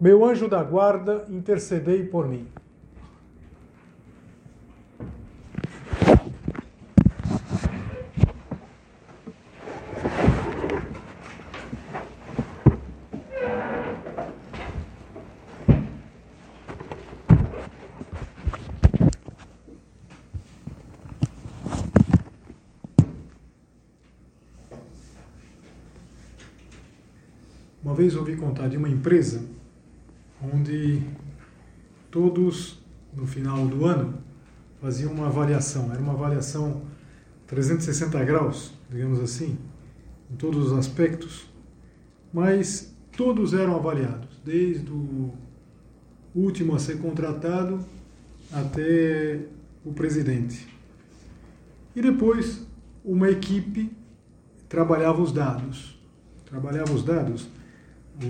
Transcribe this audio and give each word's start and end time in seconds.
meu 0.00 0.24
anjo 0.24 0.48
da 0.48 0.62
guarda, 0.62 1.26
intercedei 1.28 2.04
por 2.04 2.26
mim. 2.26 2.48
Uma 27.84 27.94
vez 27.94 28.16
ouvi 28.16 28.36
contar 28.36 28.68
de 28.68 28.78
uma 28.78 28.88
empresa 28.88 29.59
todos, 32.10 32.82
no 33.14 33.26
final 33.26 33.66
do 33.66 33.86
ano, 33.86 34.14
faziam 34.80 35.12
uma 35.12 35.26
avaliação. 35.26 35.90
Era 35.92 36.00
uma 36.00 36.12
avaliação 36.12 36.82
360 37.46 38.24
graus, 38.24 38.72
digamos 38.90 39.20
assim, 39.20 39.58
em 40.30 40.36
todos 40.36 40.72
os 40.72 40.78
aspectos, 40.78 41.46
mas 42.32 42.94
todos 43.16 43.54
eram 43.54 43.76
avaliados, 43.76 44.40
desde 44.44 44.90
o 44.90 45.32
último 46.34 46.74
a 46.74 46.78
ser 46.78 46.98
contratado 46.98 47.84
até 48.52 49.40
o 49.84 49.92
presidente. 49.92 50.68
E 51.94 52.00
depois, 52.00 52.66
uma 53.04 53.28
equipe 53.28 53.90
trabalhava 54.68 55.20
os 55.20 55.32
dados. 55.32 55.98
Trabalhava 56.46 56.92
os 56.92 57.02
dados, 57.02 57.48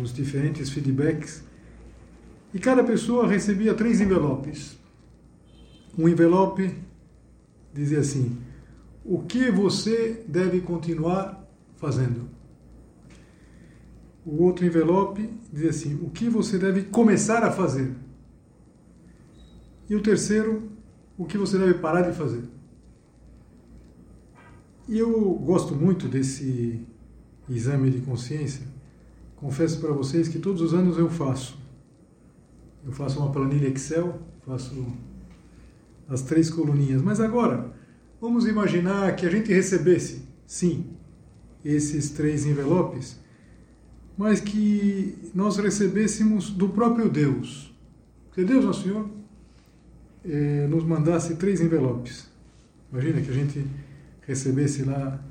os 0.03 0.13
diferentes 0.13 0.71
feedbacks 0.71 1.45
e 2.53 2.59
cada 2.59 2.83
pessoa 2.83 3.27
recebia 3.27 3.75
três 3.75 4.01
envelopes. 4.01 4.79
Um 5.97 6.09
envelope 6.09 6.75
dizia 7.73 8.01
assim: 8.01 8.39
O 9.05 9.23
que 9.23 9.51
você 9.51 10.25
deve 10.27 10.61
continuar 10.61 11.47
fazendo? 11.77 12.29
O 14.25 14.43
outro 14.43 14.67
envelope 14.67 15.29
dizia 15.53 15.71
assim: 15.71 15.99
O 16.03 16.11
que 16.11 16.29
você 16.29 16.59
deve 16.59 16.83
começar 16.85 17.43
a 17.45 17.51
fazer? 17.51 17.95
E 19.89 19.95
o 19.95 20.03
terceiro, 20.03 20.71
o 21.19 21.25
que 21.25 21.37
você 21.37 21.59
deve 21.59 21.75
parar 21.75 22.03
de 22.03 22.17
fazer? 22.17 22.45
E 24.89 24.99
eu 24.99 25.35
gosto 25.35 25.75
muito 25.75 26.09
desse 26.09 26.85
exame 27.49 27.91
de 27.91 28.01
consciência. 28.01 28.67
Confesso 29.37 29.81
para 29.81 29.93
vocês 29.93 30.29
que 30.29 30.39
todos 30.39 30.61
os 30.61 30.75
anos 30.75 30.99
eu 30.99 31.09
faço. 31.09 31.60
Eu 32.85 32.93
faço 32.93 33.19
uma 33.19 33.31
planilha 33.31 33.69
Excel, 33.69 34.21
faço 34.47 34.87
as 36.09 36.23
três 36.23 36.51
coluninhas. 36.51 37.03
Mas 37.03 37.21
agora, 37.21 37.73
vamos 38.21 38.47
imaginar 38.47 39.15
que 39.17 39.27
a 39.27 39.31
gente 39.31 39.53
recebesse, 39.53 40.23
sim, 40.47 40.87
esses 41.65 42.11
três 42.11 42.47
envelopes, 42.47 43.19
mas 44.17 44.41
que 44.41 45.17
nós 45.35 45.57
recebêssemos 45.57 46.51
do 46.51 46.69
próprio 46.69 47.09
Deus. 47.09 47.73
Que 48.33 48.45
Deus, 48.45 48.65
nosso 48.65 48.83
Senhor, 48.83 49.09
eh, 50.25 50.67
nos 50.69 50.85
mandasse 50.85 51.37
três 51.37 51.61
envelopes. 51.61 52.29
Imagina 52.93 53.21
que 53.21 53.31
a 53.31 53.35
gente 53.35 53.67
recebesse 54.27 54.85
lá 54.85 55.23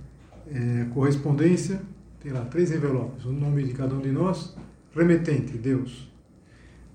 eh, 0.47 0.87
correspondência, 0.93 1.81
tem 2.21 2.31
lá 2.31 2.45
três 2.45 2.71
envelopes, 2.71 3.25
o 3.25 3.31
nome 3.31 3.63
de 3.63 3.73
cada 3.73 3.93
um 3.95 4.01
de 4.01 4.11
nós, 4.11 4.55
remetente, 4.95 5.57
Deus. 5.57 6.08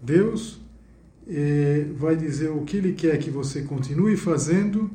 Deus 0.04 0.60
eh, 1.26 1.87
vai 1.97 2.15
dizer 2.15 2.50
o 2.50 2.62
que 2.62 2.76
Ele 2.76 2.92
quer 2.92 3.19
que 3.19 3.31
você 3.31 3.62
continue 3.62 4.16
fazendo, 4.19 4.91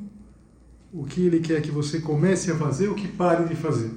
o 0.93 1.03
que 1.03 1.25
Ele 1.25 1.39
quer 1.39 1.61
que 1.61 1.71
você 1.71 1.99
comece 1.99 2.51
a 2.51 2.55
fazer, 2.55 2.89
o 2.89 2.95
que 2.95 3.07
pare 3.07 3.47
de 3.47 3.55
fazer. 3.55 3.91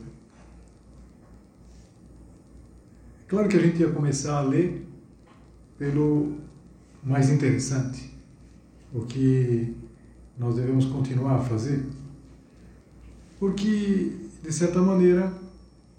Claro 3.28 3.48
que 3.48 3.56
a 3.56 3.60
gente 3.60 3.80
ia 3.80 3.90
começar 3.90 4.38
a 4.38 4.42
ler 4.42 4.86
pelo 5.78 6.38
mais 7.04 7.28
interessante, 7.28 8.10
o 8.92 9.02
que 9.02 9.74
nós 10.38 10.56
devemos 10.56 10.86
continuar 10.86 11.36
a 11.36 11.42
fazer, 11.42 11.84
porque, 13.38 14.12
de 14.42 14.52
certa 14.52 14.80
maneira, 14.80 15.32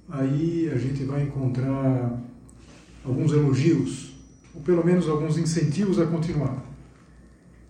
aí 0.10 0.70
a 0.74 0.78
gente 0.78 1.04
vai 1.04 1.24
encontrar 1.24 2.20
alguns 3.04 3.32
elogios 3.32 4.13
ou 4.54 4.62
pelo 4.62 4.86
menos 4.86 5.08
alguns 5.08 5.38
incentivos 5.38 6.00
a 6.00 6.06
continuar. 6.06 6.64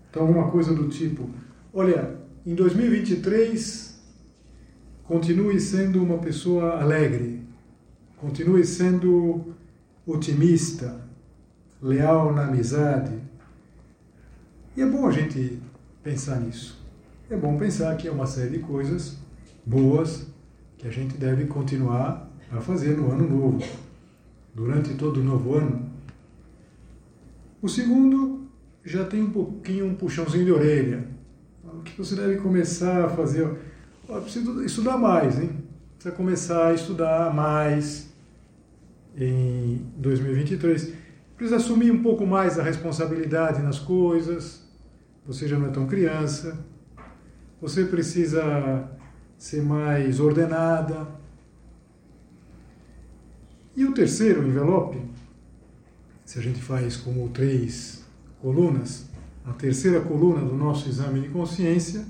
Então, 0.09 0.23
alguma 0.23 0.49
coisa 0.51 0.73
do 0.73 0.87
tipo: 0.89 1.29
olha, 1.73 2.19
em 2.45 2.53
2023, 2.53 3.99
continue 5.03 5.59
sendo 5.59 6.03
uma 6.03 6.17
pessoa 6.17 6.81
alegre, 6.81 7.41
continue 8.17 8.65
sendo 8.65 9.53
otimista, 10.05 11.01
leal 11.81 12.33
na 12.33 12.47
amizade. 12.47 13.17
E 14.75 14.81
é 14.81 14.85
bom 14.85 15.07
a 15.07 15.11
gente 15.11 15.59
pensar 16.03 16.39
nisso. 16.39 16.81
É 17.29 17.35
bom 17.35 17.57
pensar 17.57 17.95
que 17.95 18.07
é 18.07 18.11
uma 18.11 18.27
série 18.27 18.57
de 18.57 18.59
coisas 18.59 19.17
boas 19.65 20.27
que 20.77 20.87
a 20.87 20.91
gente 20.91 21.17
deve 21.17 21.45
continuar 21.45 22.29
a 22.51 22.59
fazer 22.59 22.97
no 22.97 23.11
ano 23.11 23.29
novo. 23.29 23.63
Durante 24.53 24.93
todo 24.95 25.21
o 25.21 25.23
novo 25.23 25.55
ano, 25.55 25.82
o 27.63 27.69
segundo 27.69 28.45
já 28.83 29.05
tem 29.05 29.23
um 29.23 29.29
pouquinho 29.31 29.85
um 29.85 29.95
puxãozinho 29.95 30.43
de 30.43 30.51
orelha. 30.51 31.07
O 31.63 31.81
que 31.81 31.97
você 31.97 32.13
deve 32.13 32.35
começar 32.35 33.05
a 33.05 33.09
fazer? 33.09 33.49
Oh, 34.05 34.19
preciso 34.19 34.61
estudar 34.65 34.97
mais, 34.97 35.39
hein? 35.39 35.63
Precisa 35.95 36.13
começar 36.13 36.67
a 36.67 36.73
estudar 36.73 37.33
mais 37.33 38.13
em 39.15 39.81
2023. 39.95 40.93
Precisa 41.37 41.55
assumir 41.55 41.89
um 41.89 42.03
pouco 42.03 42.27
mais 42.27 42.59
a 42.59 42.63
responsabilidade 42.63 43.61
nas 43.61 43.79
coisas. 43.79 44.61
Você 45.25 45.47
já 45.47 45.57
não 45.57 45.67
é 45.67 45.71
tão 45.71 45.87
criança. 45.87 46.59
Você 47.61 47.85
precisa 47.85 48.89
ser 49.37 49.63
mais 49.63 50.19
ordenada. 50.19 51.07
E 53.73 53.85
o 53.85 53.93
terceiro 53.93 54.45
envelope 54.45 55.12
se 56.33 56.39
a 56.39 56.41
gente 56.41 56.59
faz 56.63 56.97
como 56.97 57.29
três 57.29 58.03
colunas, 58.41 59.05
a 59.45 59.53
terceira 59.53 60.01
coluna 60.01 60.43
do 60.43 60.55
nosso 60.55 60.89
exame 60.89 61.21
de 61.21 61.29
consciência 61.29 62.03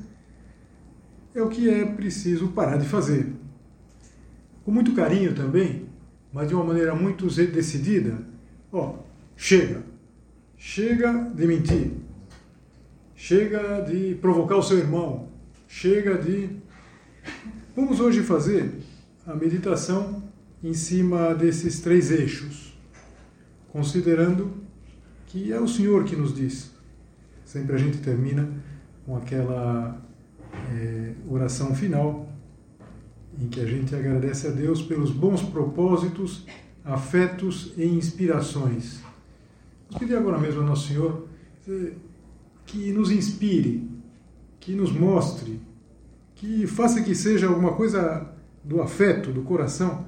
é 1.36 1.42
o 1.42 1.50
que 1.50 1.70
é 1.70 1.84
preciso 1.84 2.48
parar 2.48 2.78
de 2.78 2.88
fazer. 2.88 3.34
Com 4.64 4.72
muito 4.72 4.94
carinho 4.94 5.36
também, 5.36 5.90
mas 6.32 6.48
de 6.48 6.56
uma 6.56 6.64
maneira 6.64 6.96
muito 6.96 7.28
decidida. 7.28 8.18
Ó, 8.72 9.00
chega. 9.36 9.84
Chega 10.56 11.30
de 11.36 11.46
mentir. 11.46 11.92
Chega 13.14 13.82
de 13.82 14.16
provocar 14.22 14.56
o 14.56 14.64
seu 14.64 14.78
irmão. 14.78 15.28
Chega 15.68 16.18
de. 16.18 16.50
Vamos 17.76 18.00
hoje 18.00 18.24
fazer 18.24 18.72
a 19.28 19.36
meditação 19.36 20.24
em 20.64 20.74
cima 20.74 21.36
desses 21.36 21.82
três 21.82 22.10
eixos 22.10 22.63
considerando 23.74 24.54
que 25.26 25.52
é 25.52 25.60
o 25.60 25.68
Senhor 25.68 26.04
que 26.06 26.16
nos 26.16 26.34
diz. 26.34 26.72
Sempre 27.44 27.76
a 27.76 27.78
gente 27.80 27.98
termina 27.98 28.48
com 29.04 29.18
aquela 29.18 30.00
é, 30.72 31.14
oração 31.28 31.74
final 31.74 32.32
em 33.42 33.48
que 33.48 33.60
a 33.60 33.66
gente 33.66 33.96
agradece 33.96 34.46
a 34.46 34.52
Deus 34.52 34.84
pelos 34.84 35.10
bons 35.10 35.42
propósitos, 35.42 36.46
afetos 36.86 37.74
e 37.76 37.84
inspirações. 37.84 39.02
Vamos 39.88 39.98
pedir 39.98 40.16
agora 40.16 40.38
mesmo 40.38 40.62
ao 40.62 40.68
Nosso 40.68 40.88
Senhor 40.88 41.28
que 42.68 42.92
nos 42.92 43.10
inspire, 43.10 43.90
que 44.60 44.76
nos 44.76 44.92
mostre, 44.92 45.60
que 46.36 46.68
faça 46.68 47.02
que 47.02 47.16
seja 47.16 47.48
alguma 47.48 47.74
coisa 47.74 48.32
do 48.64 48.82
afeto, 48.84 49.32
do 49.32 49.42
coração, 49.42 50.06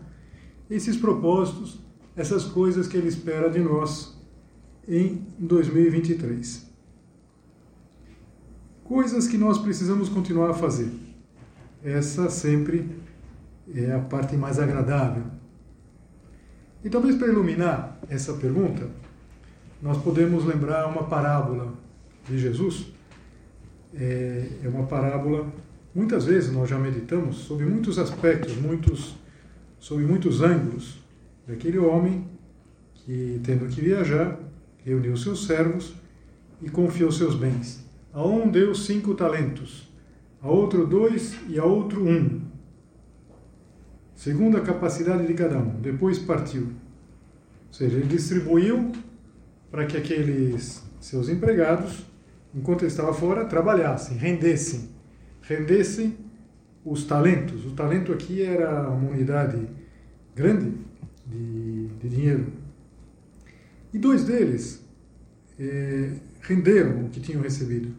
esses 0.70 0.96
propósitos 0.96 1.80
essas 2.16 2.46
coisas 2.46 2.88
que 2.88 2.96
Ele 2.96 3.08
espera 3.08 3.50
de 3.50 3.60
nós 3.60 4.16
em 4.88 5.26
2023. 5.38 6.66
Coisas 8.84 9.28
que 9.28 9.38
nós 9.38 9.58
precisamos 9.58 10.10
continuar 10.10 10.52
a 10.52 10.54
fazer. 10.54 10.90
Essa 11.84 12.30
sempre 12.30 12.90
é 13.74 13.92
a 13.92 14.00
parte 14.00 14.36
mais 14.36 14.60
agradável. 14.60 15.24
E 16.84 16.90
talvez 16.90 17.16
para 17.16 17.28
iluminar 17.28 18.00
essa 18.10 18.34
pergunta, 18.34 18.88
nós 19.82 19.98
podemos 19.98 20.46
lembrar 20.46 20.88
uma 20.88 21.04
parábola 21.04 21.74
de 22.28 22.38
Jesus. 22.38 22.88
É, 23.94 24.50
é 24.64 24.68
uma 24.68 24.86
parábola, 24.86 25.52
muitas 25.94 26.26
vezes 26.26 26.52
nós 26.52 26.70
já 26.70 26.78
meditamos 26.78 27.38
sobre 27.38 27.66
muitos 27.66 27.98
aspectos, 27.98 28.56
muitos, 28.56 29.16
sobre 29.80 30.06
muitos 30.06 30.42
ângulos 30.42 31.05
daquele 31.48 31.78
homem 31.78 32.28
que, 32.94 33.40
tendo 33.44 33.68
que 33.68 33.82
viajar, 33.82 34.40
reuniu 34.84 35.16
seus 35.16 35.46
servos 35.46 35.96
e 36.62 36.70
confiou 36.70 37.12
seus 37.12 37.36
bens. 37.36 37.86
A 38.14 38.26
um 38.26 38.50
deu 38.50 38.74
cinco 38.74 39.14
talentos, 39.14 39.92
a 40.42 40.50
outro 40.50 40.88
dois 40.88 41.36
e 41.50 41.60
a 41.60 41.66
outro 41.66 42.08
um, 42.08 42.42
segundo 44.16 44.58
a 44.58 44.62
capacidade 44.62 45.28
de 45.28 45.34
cada 45.34 45.58
um. 45.58 45.82
Depois 45.82 46.18
partiu. 46.20 46.64
Ou 47.68 47.74
seja, 47.74 47.98
ele 47.98 48.08
distribuiu 48.08 48.92
para 49.70 49.86
que 49.86 49.98
aqueles 49.98 50.82
seus 51.00 51.28
empregados, 51.28 52.06
enquanto 52.54 52.82
ele 52.82 52.88
estava 52.88 53.14
fora, 53.14 53.46
trabalhassem, 53.46 54.18
rendessem, 54.18 54.90
rendessem 55.42 56.18
os 56.86 57.04
talentos. 57.04 57.66
O 57.66 57.72
talento 57.72 58.14
aqui 58.14 58.42
era 58.42 58.90
uma 58.90 59.12
unidade 59.12 59.68
grande 60.34 60.85
de, 61.26 61.88
de 61.88 62.10
dinheiro. 62.10 62.48
E 63.94 63.98
dois 63.98 64.24
deles 64.24 64.86
é, 65.60 66.14
renderam 66.42 67.06
o 67.06 67.10
que 67.10 67.20
tinham 67.20 67.42
recebido. 67.42 67.94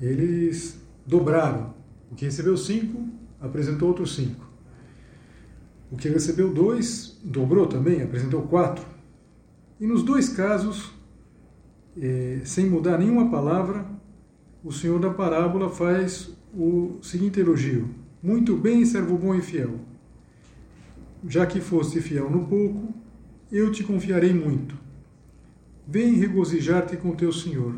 Eles 0.00 0.78
dobraram. 1.06 1.74
O 2.10 2.14
que 2.14 2.24
recebeu 2.24 2.56
cinco, 2.56 3.08
apresentou 3.40 3.88
outros 3.88 4.14
cinco. 4.14 4.46
O 5.90 5.96
que 5.96 6.08
recebeu 6.08 6.52
dois, 6.52 7.18
dobrou 7.24 7.66
também, 7.66 8.02
apresentou 8.02 8.42
quatro. 8.42 8.84
E 9.80 9.86
nos 9.86 10.02
dois 10.02 10.28
casos, 10.28 10.92
é, 12.00 12.40
sem 12.44 12.68
mudar 12.68 12.98
nenhuma 12.98 13.30
palavra, 13.30 13.86
o 14.62 14.72
Senhor 14.72 14.98
da 14.98 15.10
parábola 15.10 15.68
faz 15.68 16.30
o 16.52 16.98
seguinte 17.02 17.40
elogio: 17.40 17.88
Muito 18.22 18.56
bem, 18.56 18.84
servo 18.84 19.18
bom 19.18 19.34
e 19.34 19.42
fiel. 19.42 19.78
Já 21.26 21.46
que 21.46 21.60
foste 21.60 22.00
fiel 22.00 22.28
no 22.28 22.46
pouco, 22.46 22.92
eu 23.50 23.72
te 23.72 23.82
confiarei 23.82 24.32
muito. 24.32 24.76
Vem 25.86 26.14
regozijar-te 26.14 26.96
com 26.96 27.14
teu 27.14 27.32
Senhor. 27.32 27.74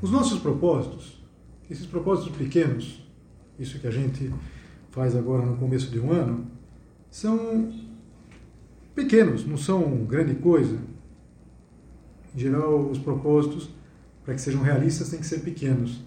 Os 0.00 0.10
nossos 0.10 0.38
propósitos, 0.40 1.22
esses 1.70 1.86
propósitos 1.86 2.36
pequenos, 2.36 3.06
isso 3.58 3.78
que 3.78 3.86
a 3.86 3.90
gente 3.90 4.32
faz 4.90 5.14
agora 5.14 5.44
no 5.44 5.56
começo 5.56 5.90
de 5.90 5.98
um 5.98 6.10
ano, 6.10 6.46
são 7.10 7.72
pequenos, 8.94 9.46
não 9.46 9.56
são 9.56 10.04
grande 10.04 10.34
coisa. 10.34 10.78
Em 12.34 12.38
geral, 12.38 12.88
os 12.90 12.98
propósitos, 12.98 13.70
para 14.24 14.34
que 14.34 14.40
sejam 14.40 14.62
realistas, 14.62 15.10
têm 15.10 15.20
que 15.20 15.26
ser 15.26 15.40
pequenos. 15.40 16.02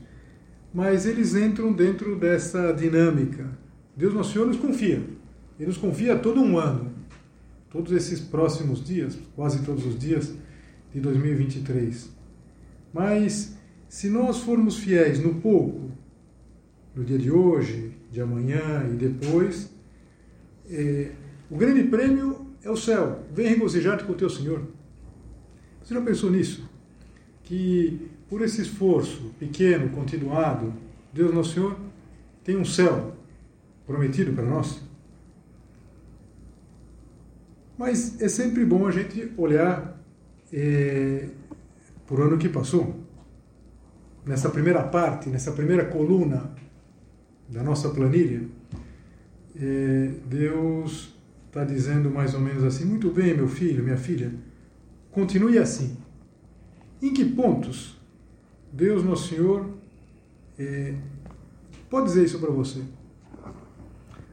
Mas 0.73 1.05
eles 1.05 1.35
entram 1.35 1.71
dentro 1.71 2.17
dessa 2.17 2.71
dinâmica. 2.71 3.49
Deus 3.95 4.13
Nosso 4.13 4.33
Senhor 4.33 4.47
nos 4.47 4.57
confia. 4.57 5.16
Ele 5.57 5.67
nos 5.67 5.77
confia 5.77 6.17
todo 6.17 6.41
um 6.41 6.57
ano. 6.57 6.91
Todos 7.69 7.91
esses 7.91 8.19
próximos 8.19 8.83
dias, 8.83 9.17
quase 9.35 9.63
todos 9.63 9.85
os 9.85 9.97
dias 9.97 10.33
de 10.93 10.99
2023. 11.01 12.09
Mas 12.93 13.57
se 13.89 14.09
nós 14.09 14.39
formos 14.39 14.77
fiéis 14.77 15.19
no 15.19 15.35
pouco, 15.35 15.91
no 16.95 17.03
dia 17.03 17.17
de 17.17 17.31
hoje, 17.31 17.91
de 18.11 18.21
amanhã 18.21 18.89
e 18.91 18.95
depois, 18.95 19.69
é, 20.69 21.11
o 21.49 21.57
grande 21.57 21.83
prêmio 21.83 22.47
é 22.63 22.69
o 22.69 22.77
céu. 22.77 23.23
Vem 23.33 23.47
regozijar-te 23.47 24.03
com 24.03 24.13
o 24.13 24.15
teu 24.15 24.29
Senhor. 24.29 24.63
Você 25.83 25.93
já 25.93 26.01
pensou 26.01 26.31
nisso? 26.31 26.67
Que 27.43 28.09
por 28.27 28.41
esse 28.41 28.61
esforço 28.61 29.33
pequeno, 29.39 29.89
continuado, 29.89 30.73
Deus 31.13 31.33
Nosso 31.33 31.53
Senhor 31.53 31.77
tem 32.43 32.57
um 32.57 32.65
céu 32.65 33.15
prometido 33.85 34.33
para 34.33 34.43
nós? 34.43 34.81
Mas 37.77 38.19
é 38.19 38.27
sempre 38.27 38.65
bom 38.65 38.87
a 38.87 38.91
gente 38.91 39.31
olhar 39.37 40.01
é, 40.51 41.29
por 42.05 42.19
ano 42.21 42.37
que 42.37 42.49
passou. 42.49 42.95
Nessa 44.25 44.49
primeira 44.49 44.83
parte, 44.83 45.29
nessa 45.29 45.51
primeira 45.51 45.85
coluna 45.85 46.51
da 47.47 47.63
nossa 47.63 47.89
planilha, 47.89 48.47
é, 49.55 50.11
Deus 50.27 51.15
está 51.47 51.63
dizendo 51.63 52.09
mais 52.09 52.33
ou 52.33 52.39
menos 52.39 52.63
assim: 52.63 52.83
muito 52.85 53.11
bem, 53.11 53.35
meu 53.35 53.47
filho, 53.47 53.83
minha 53.83 53.97
filha, 53.97 54.33
continue 55.11 55.57
assim. 55.57 55.97
Em 57.01 57.13
que 57.13 57.23
pontos 57.23 57.95
Deus, 58.73 59.03
nosso 59.03 59.29
Senhor, 59.29 59.69
é, 60.57 60.95
pode 61.89 62.07
dizer 62.07 62.25
isso 62.25 62.39
para 62.39 62.51
você? 62.51 62.81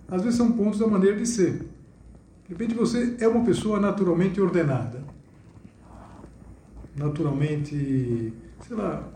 Às 0.08 0.22
vezes 0.22 0.36
são 0.36 0.52
pontos 0.52 0.78
da 0.78 0.86
maneira 0.86 1.16
de 1.16 1.26
ser. 1.26 1.73
De 2.46 2.52
repente 2.52 2.74
você 2.74 3.16
é 3.20 3.26
uma 3.26 3.44
pessoa 3.44 3.80
naturalmente 3.80 4.40
ordenada, 4.40 5.02
naturalmente, 6.96 8.32
sei 8.66 8.76
lá, 8.76 9.08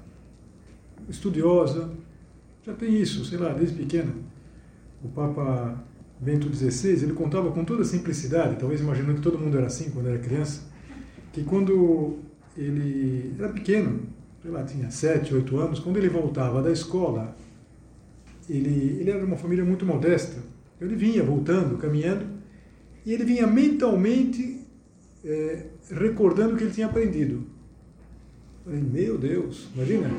estudiosa, 1.09 1.91
já 2.63 2.73
tem 2.73 2.95
isso, 3.01 3.25
sei 3.25 3.39
lá, 3.39 3.53
desde 3.53 3.77
pequena. 3.77 4.13
O 5.05 5.09
Papa 5.09 5.79
Bento 6.19 6.53
XVI, 6.53 7.05
ele 7.05 7.13
contava 7.13 7.51
com 7.53 7.65
toda 7.65 7.85
simplicidade, 7.85 8.57
talvez 8.59 8.81
imaginando 8.81 9.17
que 9.17 9.21
todo 9.21 9.39
mundo 9.39 9.57
era 9.59 9.67
assim 9.67 9.91
quando 9.91 10.09
era 10.09 10.19
criança, 10.19 10.63
que 11.33 11.45
quando 11.45 12.17
ele 12.57 13.35
era 13.39 13.51
pequeno, 13.51 14.01
sei 14.43 14.51
lá, 14.51 14.65
tinha 14.65 14.91
7, 14.91 15.35
8 15.35 15.57
anos, 15.59 15.79
quando 15.81 15.99
ele 15.99 16.09
voltava 16.09 16.63
da 16.63 16.73
escola, 16.73 17.37
ele, 18.49 18.99
ele 19.01 19.11
era 19.11 19.25
uma 19.25 19.37
família 19.37 19.65
muito 19.65 19.85
modesta, 19.85 20.43
ele 20.81 20.97
vinha 20.97 21.23
voltando, 21.23 21.77
caminhando, 21.77 22.38
e 23.05 23.13
ele 23.13 23.25
vinha 23.25 23.47
mentalmente 23.47 24.61
é, 25.25 25.65
recordando 25.91 26.55
o 26.55 26.57
que 26.57 26.65
ele 26.65 26.73
tinha 26.73 26.87
aprendido. 26.87 27.47
Eu 28.67 28.73
falei, 28.73 28.83
meu 28.83 29.19
Deus, 29.19 29.69
imagina, 29.75 30.11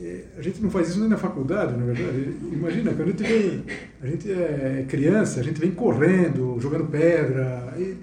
é, 0.00 0.24
a 0.36 0.42
gente 0.42 0.62
não 0.62 0.70
faz 0.70 0.88
isso 0.88 1.00
nem 1.00 1.08
na 1.08 1.16
faculdade, 1.16 1.76
na 1.76 1.84
verdade. 1.84 2.36
Imagina, 2.52 2.92
quando 2.94 3.08
a 3.08 3.10
gente 3.10 3.22
vem, 3.22 3.64
a 4.00 4.06
gente 4.06 4.30
é 4.30 4.84
criança, 4.88 5.40
a 5.40 5.42
gente 5.42 5.60
vem 5.60 5.72
correndo, 5.72 6.56
jogando 6.60 6.86
pedra, 6.86 7.74
e, 7.76 7.96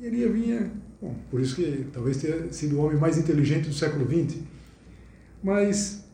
e 0.00 0.06
ele 0.06 0.28
vinha, 0.28 0.70
bom, 1.00 1.14
por 1.30 1.40
isso 1.40 1.56
que 1.56 1.86
talvez 1.92 2.16
tenha 2.16 2.50
sido 2.52 2.76
o 2.76 2.84
homem 2.84 2.98
mais 2.98 3.18
inteligente 3.18 3.68
do 3.68 3.74
século 3.74 4.06
XX. 4.06 4.38
Mas, 5.42 6.04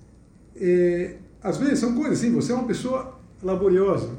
é, 0.57 1.17
às 1.41 1.57
vezes 1.57 1.79
são 1.79 1.95
coisas 1.95 2.19
assim, 2.19 2.33
você 2.33 2.51
é 2.51 2.55
uma 2.55 2.67
pessoa 2.67 3.21
laboriosa, 3.41 4.11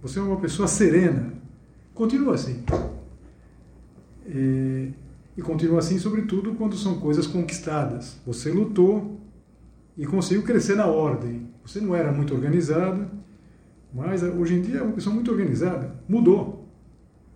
você 0.00 0.18
é 0.18 0.22
uma 0.22 0.40
pessoa 0.40 0.66
serena, 0.66 1.34
continua 1.96 2.34
assim. 2.34 2.62
É, 4.28 4.88
e 5.36 5.42
continua 5.42 5.80
assim, 5.80 5.98
sobretudo, 5.98 6.54
quando 6.54 6.76
são 6.76 7.00
coisas 7.00 7.26
conquistadas. 7.26 8.16
Você 8.24 8.50
lutou 8.50 9.20
e 9.96 10.06
conseguiu 10.06 10.44
crescer 10.44 10.76
na 10.76 10.86
ordem. 10.86 11.48
Você 11.64 11.80
não 11.80 11.94
era 11.94 12.12
muito 12.12 12.32
organizado, 12.34 13.10
mas 13.92 14.22
hoje 14.22 14.54
em 14.54 14.62
dia 14.62 14.78
é 14.78 14.82
uma 14.82 14.92
pessoa 14.92 15.14
muito 15.14 15.30
organizada. 15.30 15.94
Mudou. 16.08 16.68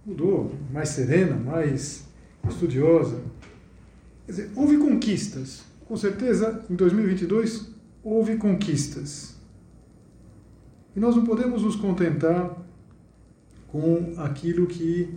Mudou. 0.06 0.54
Mais 0.72 0.90
serena, 0.90 1.34
mais 1.36 2.04
estudiosa. 2.48 3.20
Quer 4.26 4.32
dizer, 4.32 4.50
houve 4.54 4.76
conquistas. 4.76 5.64
Com 5.86 5.96
certeza, 5.96 6.64
em 6.70 6.74
2022, 6.76 7.70
houve 8.04 8.36
conquistas. 8.36 9.36
E 10.94 11.00
nós 11.00 11.16
não 11.16 11.24
podemos 11.24 11.62
nos 11.62 11.76
contentar 11.76 12.56
com 13.70 14.14
aquilo 14.18 14.66
que 14.66 15.14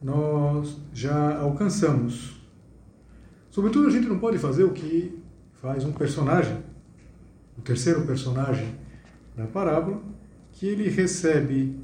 nós 0.00 0.76
já 0.92 1.38
alcançamos. 1.38 2.40
Sobretudo, 3.50 3.88
a 3.88 3.90
gente 3.90 4.08
não 4.08 4.18
pode 4.18 4.38
fazer 4.38 4.64
o 4.64 4.72
que 4.72 5.18
faz 5.60 5.84
um 5.84 5.92
personagem 5.92 6.70
o 7.60 7.62
terceiro 7.62 8.06
personagem 8.06 8.74
da 9.36 9.46
parábola, 9.46 10.02
que 10.52 10.66
ele 10.66 10.88
recebe 10.88 11.78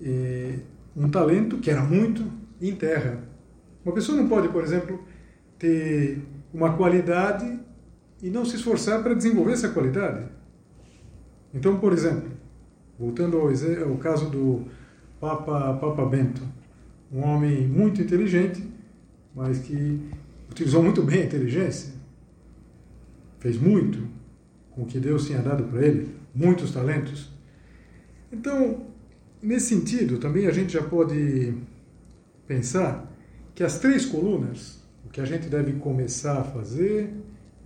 eh, 0.00 0.60
um 0.96 1.08
talento, 1.08 1.58
que 1.58 1.68
era 1.68 1.82
muito, 1.82 2.24
e 2.60 2.70
enterra. 2.70 3.24
Uma 3.84 3.92
pessoa 3.92 4.16
não 4.16 4.28
pode, 4.28 4.48
por 4.48 4.62
exemplo, 4.62 5.02
ter 5.58 6.22
uma 6.54 6.74
qualidade 6.76 7.60
e 8.22 8.30
não 8.30 8.44
se 8.44 8.54
esforçar 8.56 9.02
para 9.02 9.14
desenvolver 9.14 9.52
essa 9.52 9.68
qualidade. 9.68 10.26
Então, 11.52 11.78
por 11.78 11.92
exemplo, 11.92 12.30
voltando 12.98 13.36
ao, 13.36 13.48
ao 13.48 13.96
caso 13.98 14.30
do 14.30 14.64
Papa, 15.20 15.74
Papa 15.74 16.04
Bento, 16.04 16.42
um 17.12 17.22
homem 17.22 17.66
muito 17.66 18.02
inteligente, 18.02 18.62
mas 19.34 19.58
que 19.58 20.00
utilizou 20.50 20.82
muito 20.82 21.02
bem 21.02 21.22
a 21.22 21.24
inteligência, 21.24 21.92
fez 23.38 23.58
muito 23.58 24.06
com 24.70 24.82
o 24.82 24.86
que 24.86 25.00
Deus 25.00 25.26
tinha 25.26 25.40
dado 25.40 25.64
para 25.64 25.86
ele, 25.86 26.14
muitos 26.34 26.72
talentos. 26.72 27.30
Então, 28.30 28.86
nesse 29.42 29.74
sentido, 29.74 30.18
também 30.18 30.46
a 30.46 30.52
gente 30.52 30.72
já 30.72 30.82
pode 30.82 31.54
pensar 32.46 33.10
que 33.54 33.64
as 33.64 33.78
três 33.78 34.04
colunas, 34.04 34.82
o 35.04 35.08
que 35.08 35.20
a 35.20 35.24
gente 35.24 35.48
deve 35.48 35.74
começar 35.74 36.40
a 36.40 36.44
fazer, 36.44 37.10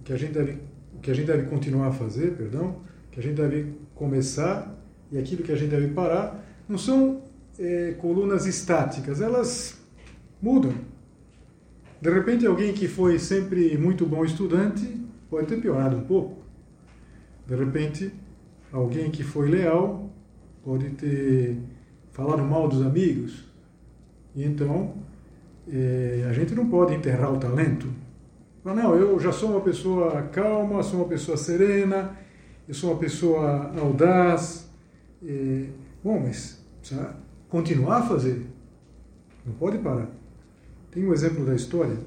o 0.00 0.04
que 0.04 0.12
a 0.12 0.16
gente 0.16 0.33
deve, 0.33 0.59
o 0.95 1.00
que 1.00 1.11
a 1.11 1.14
gente 1.14 1.26
deve 1.26 1.49
continuar 1.49 1.88
a 1.88 1.92
fazer, 1.92 2.37
perdão, 2.37 2.76
o 3.09 3.11
que 3.11 3.19
a 3.19 3.23
gente 3.23 3.35
deve 3.35 3.75
começar 3.95 4.78
e 5.11 5.19
aquilo 5.19 5.42
que 5.42 5.50
a 5.50 5.57
gente 5.57 5.71
deve 5.71 5.88
parar, 5.88 6.45
não 6.69 6.78
são 6.78 7.23
é, 7.59 7.95
colunas 7.99 8.47
estáticas, 8.47 9.21
elas 9.21 9.80
mudam. 10.40 10.73
De 12.00 12.11
repente, 12.11 12.47
alguém 12.47 12.73
que 12.73 12.88
foi 12.88 13.19
sempre 13.19 13.76
muito 13.76 14.07
bom 14.07 14.25
estudante 14.25 15.00
pode 15.28 15.47
ter 15.47 15.61
piorado 15.61 15.97
um 15.97 16.04
pouco. 16.04 16.38
De 17.47 17.54
repente, 17.54 18.12
alguém 18.73 19.11
que 19.11 19.23
foi 19.23 19.50
leal 19.50 20.11
pode 20.64 20.88
ter 20.90 21.59
falado 22.12 22.42
mal 22.42 22.69
dos 22.69 22.80
amigos. 22.80 23.45
E 24.35 24.45
então, 24.45 24.95
é, 25.71 26.26
a 26.28 26.33
gente 26.33 26.54
não 26.54 26.69
pode 26.69 26.95
enterrar 26.95 27.33
o 27.33 27.38
talento. 27.38 27.88
Mas 28.62 28.76
não, 28.76 28.95
eu 28.95 29.19
já 29.19 29.33
sou 29.33 29.50
uma 29.50 29.61
pessoa 29.61 30.23
calma, 30.25 30.83
sou 30.83 31.00
uma 31.00 31.09
pessoa 31.09 31.37
serena, 31.37 32.16
eu 32.69 32.75
sou 32.75 32.92
uma 32.92 32.99
pessoa 32.99 33.73
audaz. 33.78 34.71
É, 35.26 35.66
bom, 36.02 36.21
mas 36.21 36.64
precisa 36.78 37.16
continuar 37.50 37.99
a 37.99 38.02
fazer. 38.02 38.47
Não 39.45 39.52
pode 39.54 39.78
parar. 39.78 40.09
Tem 40.90 41.04
um 41.04 41.12
exemplo 41.12 41.45
da 41.45 41.54
história 41.54 41.99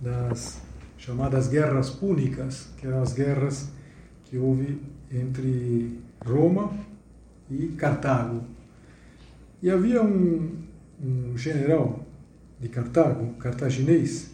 das 0.00 0.60
chamadas 0.98 1.46
guerras 1.46 1.90
púnicas, 1.90 2.68
que 2.76 2.86
eram 2.86 3.02
as 3.02 3.12
guerras 3.12 3.68
que 4.24 4.36
houve 4.36 4.80
entre 5.10 6.00
Roma 6.24 6.72
e 7.50 7.68
Cartago. 7.68 8.42
E 9.62 9.70
havia 9.70 10.02
um, 10.02 10.56
um 11.00 11.36
general 11.36 12.04
de 12.58 12.68
Cartago, 12.68 13.34
cartaginês, 13.34 14.30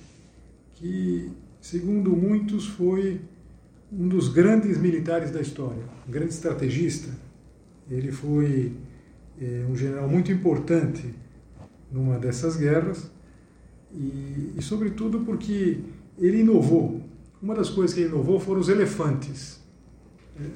que, 0.75 1.31
segundo 1.61 2.15
muitos, 2.15 2.67
foi 2.67 3.21
um 3.93 4.09
dos 4.09 4.29
grandes 4.29 4.79
militares 4.79 5.31
da 5.31 5.41
história, 5.41 5.83
um 6.07 6.11
grande 6.11 6.33
estrategista. 6.33 7.11
Ele 7.91 8.13
foi 8.13 8.75
um 9.69 9.77
general 9.77 10.09
muito 10.09 10.33
importante 10.33 11.15
numa 11.91 12.19
dessas 12.19 12.57
guerras 12.57 13.11
e, 13.93 14.55
e, 14.57 14.63
sobretudo, 14.63 15.21
porque 15.21 15.81
ele 16.19 16.41
inovou. 16.41 17.03
Uma 17.41 17.55
das 17.55 17.71
coisas 17.71 17.95
que 17.95 18.01
ele 18.01 18.09
inovou 18.09 18.39
foram 18.41 18.61
os 18.61 18.69
elefantes. 18.69 19.61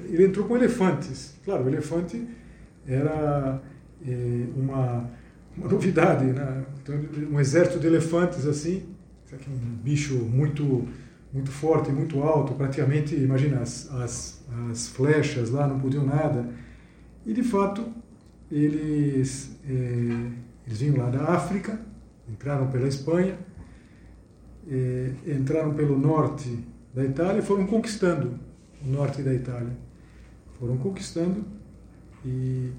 Ele 0.09 0.25
entrou 0.25 0.45
com 0.45 0.55
elefantes. 0.55 1.35
Claro, 1.43 1.63
o 1.63 1.67
elefante 1.67 2.27
era 2.85 3.61
é, 4.05 4.45
uma, 4.55 5.09
uma 5.57 5.67
novidade, 5.71 6.25
né? 6.25 6.65
Então, 6.81 6.95
um 7.31 7.39
exército 7.39 7.79
de 7.79 7.87
elefantes 7.87 8.45
assim, 8.45 8.83
um 9.47 9.75
bicho 9.81 10.15
muito 10.15 10.87
muito 11.33 11.51
forte, 11.51 11.91
muito 11.91 12.21
alto, 12.21 12.53
praticamente, 12.53 13.15
imagina, 13.15 13.59
as, 13.59 13.91
as, 13.95 14.45
as 14.69 14.87
flechas 14.87 15.49
lá 15.49 15.67
não 15.67 15.79
podiam 15.79 16.05
nada. 16.05 16.47
E 17.25 17.33
de 17.33 17.41
fato, 17.41 17.83
eles, 18.53 19.57
é, 19.67 20.31
eles 20.67 20.79
vinham 20.79 20.97
lá 20.97 21.09
da 21.09 21.23
África, 21.23 21.79
entraram 22.29 22.67
pela 22.69 22.87
Espanha, 22.87 23.35
é, 24.69 25.11
entraram 25.25 25.73
pelo 25.73 25.97
norte 25.97 26.63
da 26.93 27.03
Itália 27.03 27.39
e 27.39 27.41
foram 27.41 27.65
conquistando 27.65 28.39
o 28.85 28.89
norte 28.91 29.23
da 29.23 29.33
Itália. 29.33 29.75
Foram 30.59 30.77
conquistando 30.77 31.43
e, 32.23 32.71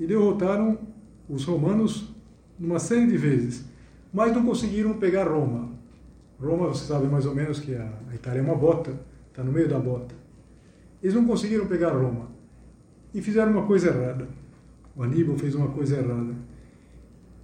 e 0.00 0.06
derrotaram 0.06 0.78
os 1.28 1.44
romanos 1.44 2.10
numa 2.58 2.78
série 2.78 3.06
de 3.06 3.18
vezes, 3.18 3.66
mas 4.12 4.32
não 4.32 4.44
conseguiram 4.44 4.94
pegar 4.94 5.28
Roma. 5.28 5.68
Roma, 6.40 6.68
você 6.68 6.86
sabe 6.86 7.06
mais 7.06 7.26
ou 7.26 7.34
menos 7.34 7.60
que 7.60 7.74
a, 7.74 7.92
a 8.10 8.14
Itália 8.14 8.40
é 8.40 8.42
uma 8.42 8.56
bota, 8.56 8.98
está 9.28 9.44
no 9.44 9.52
meio 9.52 9.68
da 9.68 9.78
bota. 9.78 10.14
Eles 11.02 11.14
não 11.14 11.26
conseguiram 11.26 11.66
pegar 11.66 11.90
Roma 11.90 12.30
e 13.12 13.20
fizeram 13.20 13.52
uma 13.52 13.66
coisa 13.66 13.88
errada. 13.88 14.26
O 14.98 15.02
Aníbal 15.02 15.38
fez 15.38 15.54
uma 15.54 15.68
coisa 15.68 15.96
errada. 15.96 16.34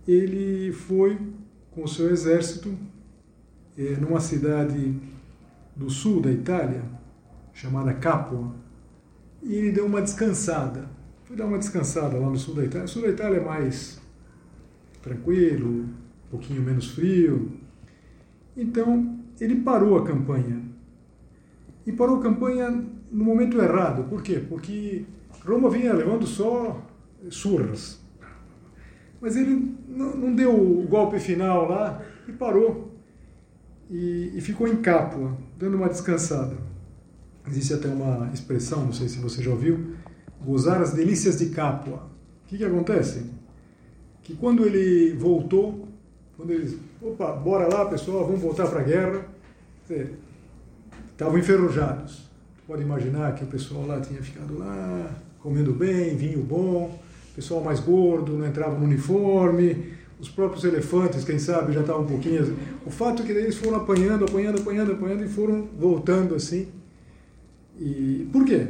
Ele 0.07 0.71
foi 0.73 1.19
com 1.71 1.85
o 1.85 1.89
seu 1.89 2.11
exército 2.11 2.77
eh, 3.79 3.97
numa 3.99 4.21
cidade 4.21 5.01
do 5.75 5.89
sul 5.89 6.21
da 6.21 6.31
Itália, 6.31 6.83
chamada 7.55 7.95
Capua, 7.95 8.55
e 9.43 9.55
ele 9.55 9.73
deu 9.73 9.87
uma 9.87 10.03
descansada 10.03 10.93
Fui 11.25 11.35
dar 11.37 11.47
uma 11.47 11.59
descansada 11.59 12.19
lá 12.19 12.29
no 12.29 12.37
sul 12.37 12.55
da 12.55 12.65
Itália. 12.65 12.85
O 12.85 12.89
sul 12.89 13.03
da 13.03 13.09
Itália 13.09 13.39
é 13.39 13.45
mais 13.45 13.99
tranquilo, 15.03 15.71
um 15.71 16.31
pouquinho 16.31 16.61
menos 16.61 16.91
frio. 16.91 17.51
Então, 18.55 19.19
ele 19.41 19.63
parou 19.63 19.97
a 19.97 20.05
campanha. 20.05 20.63
E 21.87 21.93
parou 21.93 22.19
a 22.19 22.23
campanha 22.23 22.71
no 23.11 23.25
momento 23.25 23.59
errado. 23.59 24.07
Por 24.09 24.23
quê? 24.23 24.45
Porque 24.47 25.07
Roma 25.47 25.71
vinha 25.71 25.95
levando 25.95 26.27
só 26.27 26.81
surras. 27.31 27.99
Mas 29.21 29.37
ele 29.37 29.75
não 29.89 30.35
deu 30.35 30.55
o 30.55 30.87
golpe 30.87 31.19
final 31.19 31.69
lá 31.69 32.03
e 32.29 32.33
parou. 32.33 32.93
E, 33.91 34.33
e 34.35 34.41
ficou 34.41 34.67
em 34.67 34.77
Capua, 34.77 35.37
dando 35.59 35.77
uma 35.77 35.89
descansada. 35.89 36.57
Existe 37.47 37.75
até 37.75 37.89
uma 37.89 38.31
expressão, 38.33 38.85
não 38.85 38.93
sei 38.93 39.09
se 39.09 39.19
você 39.19 39.43
já 39.43 39.51
ouviu, 39.51 39.95
gozar 40.43 40.81
as 40.81 40.93
delícias 40.93 41.39
de 41.39 41.47
Capua. 41.51 42.07
O 42.45 42.49
que, 42.49 42.59
que 42.59 42.65
acontece? 42.65 43.31
Que 44.23 44.35
quando 44.35 44.65
ele 44.65 45.15
voltou, 45.17 45.89
quando 46.37 46.51
eles, 46.51 46.77
opa, 47.01 47.33
bora 47.33 47.67
lá 47.67 47.87
pessoal, 47.87 48.27
vamos 48.27 48.41
voltar 48.41 48.67
para 48.69 48.81
a 48.81 48.85
guerra, 48.85 49.27
estavam 51.11 51.39
enferrujados. 51.39 52.25
Pode 52.67 52.83
imaginar 52.83 53.35
que 53.35 53.45
o 53.45 53.47
pessoal 53.47 53.87
lá 53.87 54.01
tinha 54.01 54.23
ficado 54.23 54.59
lá, 54.59 55.15
comendo 55.41 55.75
bem, 55.75 56.17
vinho 56.17 56.43
bom, 56.43 56.99
pessoal 57.35 57.63
mais 57.63 57.81
gordo, 57.81 58.37
não 58.37 58.47
entrava 58.47 58.79
no 58.79 58.85
uniforme, 58.85 59.93
os 60.21 60.29
próprios 60.29 60.65
elefantes, 60.65 61.25
quem 61.25 61.39
sabe, 61.39 61.73
já 61.73 61.81
estavam 61.81 62.03
um 62.03 62.07
pouquinho. 62.07 62.57
O 62.87 62.91
fato 62.91 63.23
é 63.23 63.27
que 63.27 63.33
eles 63.33 63.57
foram 63.57 63.79
apanhando, 63.79 64.25
apanhando, 64.25 64.61
apanhando, 64.61 64.93
apanhando 64.93 65.25
e 65.25 65.29
foram 65.29 65.69
voltando 65.79 66.35
assim. 66.35 66.69
E 67.79 68.29
por 68.33 68.45
quê? 68.45 68.69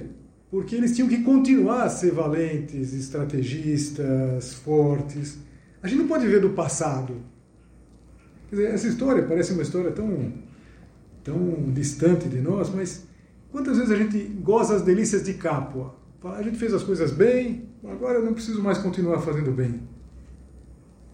porque 0.55 0.77
eles 0.77 0.95
tinham 0.95 1.09
que 1.09 1.25
continuar 1.25 1.83
a 1.83 1.89
ser 1.89 2.13
valentes, 2.13 2.93
estrategistas, 2.93 4.55
fortes. 4.55 5.37
A 5.83 5.89
gente 5.89 5.99
não 5.99 6.07
pode 6.07 6.29
ver 6.29 6.41
do 6.41 6.51
passado. 6.51 7.17
Quer 8.49 8.55
dizer, 8.55 8.69
essa 8.69 8.87
história 8.87 9.25
parece 9.25 9.53
uma 9.53 9.63
história 9.63 9.91
tão, 9.91 10.33
tão 11.25 11.73
distante 11.73 12.29
de 12.29 12.41
nós, 12.41 12.73
mas 12.73 13.05
quantas 13.51 13.79
vezes 13.79 13.91
a 13.91 13.97
gente 13.97 14.17
goza 14.17 14.77
as 14.77 14.83
delícias 14.83 15.25
de 15.25 15.35
Capua? 15.35 15.97
A 16.23 16.41
gente 16.41 16.57
fez 16.57 16.73
as 16.73 16.85
coisas 16.85 17.11
bem, 17.11 17.65
agora 17.91 18.19
eu 18.19 18.25
não 18.25 18.35
preciso 18.35 18.63
mais 18.63 18.79
continuar 18.79 19.21
fazendo 19.21 19.51
bem. 19.53 19.81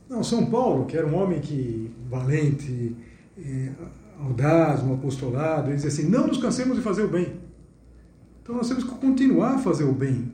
Não, 0.09 0.25
São 0.25 0.47
Paulo, 0.47 0.87
que 0.87 0.97
era 0.97 1.07
um 1.07 1.15
homem 1.15 1.41
que 1.41 1.91
valente, 2.09 2.97
é, 3.39 3.71
audaz, 4.19 4.83
um 4.83 4.95
apostolado, 4.95 5.69
ele 5.69 5.77
dizia 5.77 5.89
assim: 5.89 6.09
não 6.09 6.27
nos 6.27 6.39
cansemos 6.39 6.77
de 6.77 6.83
fazer 6.83 7.05
o 7.05 7.09
bem. 7.09 7.41
Então 8.43 8.55
nós 8.55 8.69
temos 8.69 8.85
que 8.85 8.91
continuar 8.91 9.55
a 9.55 9.59
fazer 9.59 9.85
o 9.85 9.93
bem. 9.93 10.33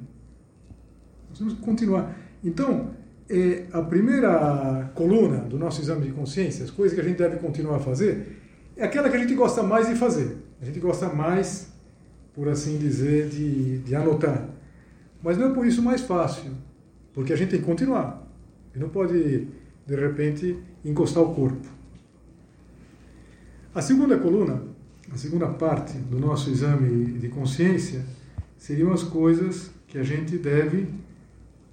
Nós 1.29 1.39
temos 1.39 1.55
que 1.55 1.61
continuar. 1.61 2.17
Então, 2.43 2.91
é, 3.29 3.65
a 3.73 3.83
primeira 3.83 4.91
coluna 4.95 5.39
do 5.39 5.59
nosso 5.59 5.81
exame 5.81 6.07
de 6.07 6.13
consciência, 6.13 6.65
as 6.65 6.71
coisas 6.71 6.95
que 6.95 7.01
a 7.01 7.07
gente 7.07 7.19
deve 7.19 7.37
continuar 7.37 7.77
a 7.77 7.81
fazer, 7.81 8.41
é 8.77 8.85
aquela 8.85 9.11
que 9.11 9.17
a 9.17 9.19
gente 9.19 9.35
gosta 9.35 9.63
mais 9.63 9.89
de 9.89 9.95
fazer. 9.95 10.39
A 10.61 10.65
gente 10.65 10.81
gosta 10.81 11.09
mais, 11.09 11.69
por 12.35 12.49
assim 12.49 12.79
dizer, 12.79 13.29
de, 13.29 13.79
de 13.79 13.95
anotar. 13.95 14.49
Mas 15.23 15.39
não 15.39 15.51
é 15.51 15.55
por 15.55 15.67
isso 15.67 15.83
mais 15.83 16.03
fácil, 16.03 16.53
porque 17.13 17.33
a 17.33 17.37
gente 17.37 17.51
tem 17.51 17.61
que 17.61 17.67
continuar. 17.67 18.27
E 18.75 18.79
não 18.79 18.89
pode, 18.89 19.49
de 19.87 19.97
repente, 19.97 20.59
encostar 20.85 21.23
o 21.23 21.35
corpo. 21.35 21.67
A 23.75 23.83
segunda 23.83 24.19
coluna 24.19 24.77
a 25.13 25.17
segunda 25.17 25.47
parte 25.47 25.97
do 25.99 26.19
nosso 26.19 26.51
exame 26.51 27.19
de 27.19 27.29
consciência 27.29 28.05
seriam 28.59 28.93
as 28.93 29.03
coisas 29.03 29.71
que 29.87 29.99
a 29.99 30.03
gente 30.03 30.37
deve 30.37 30.89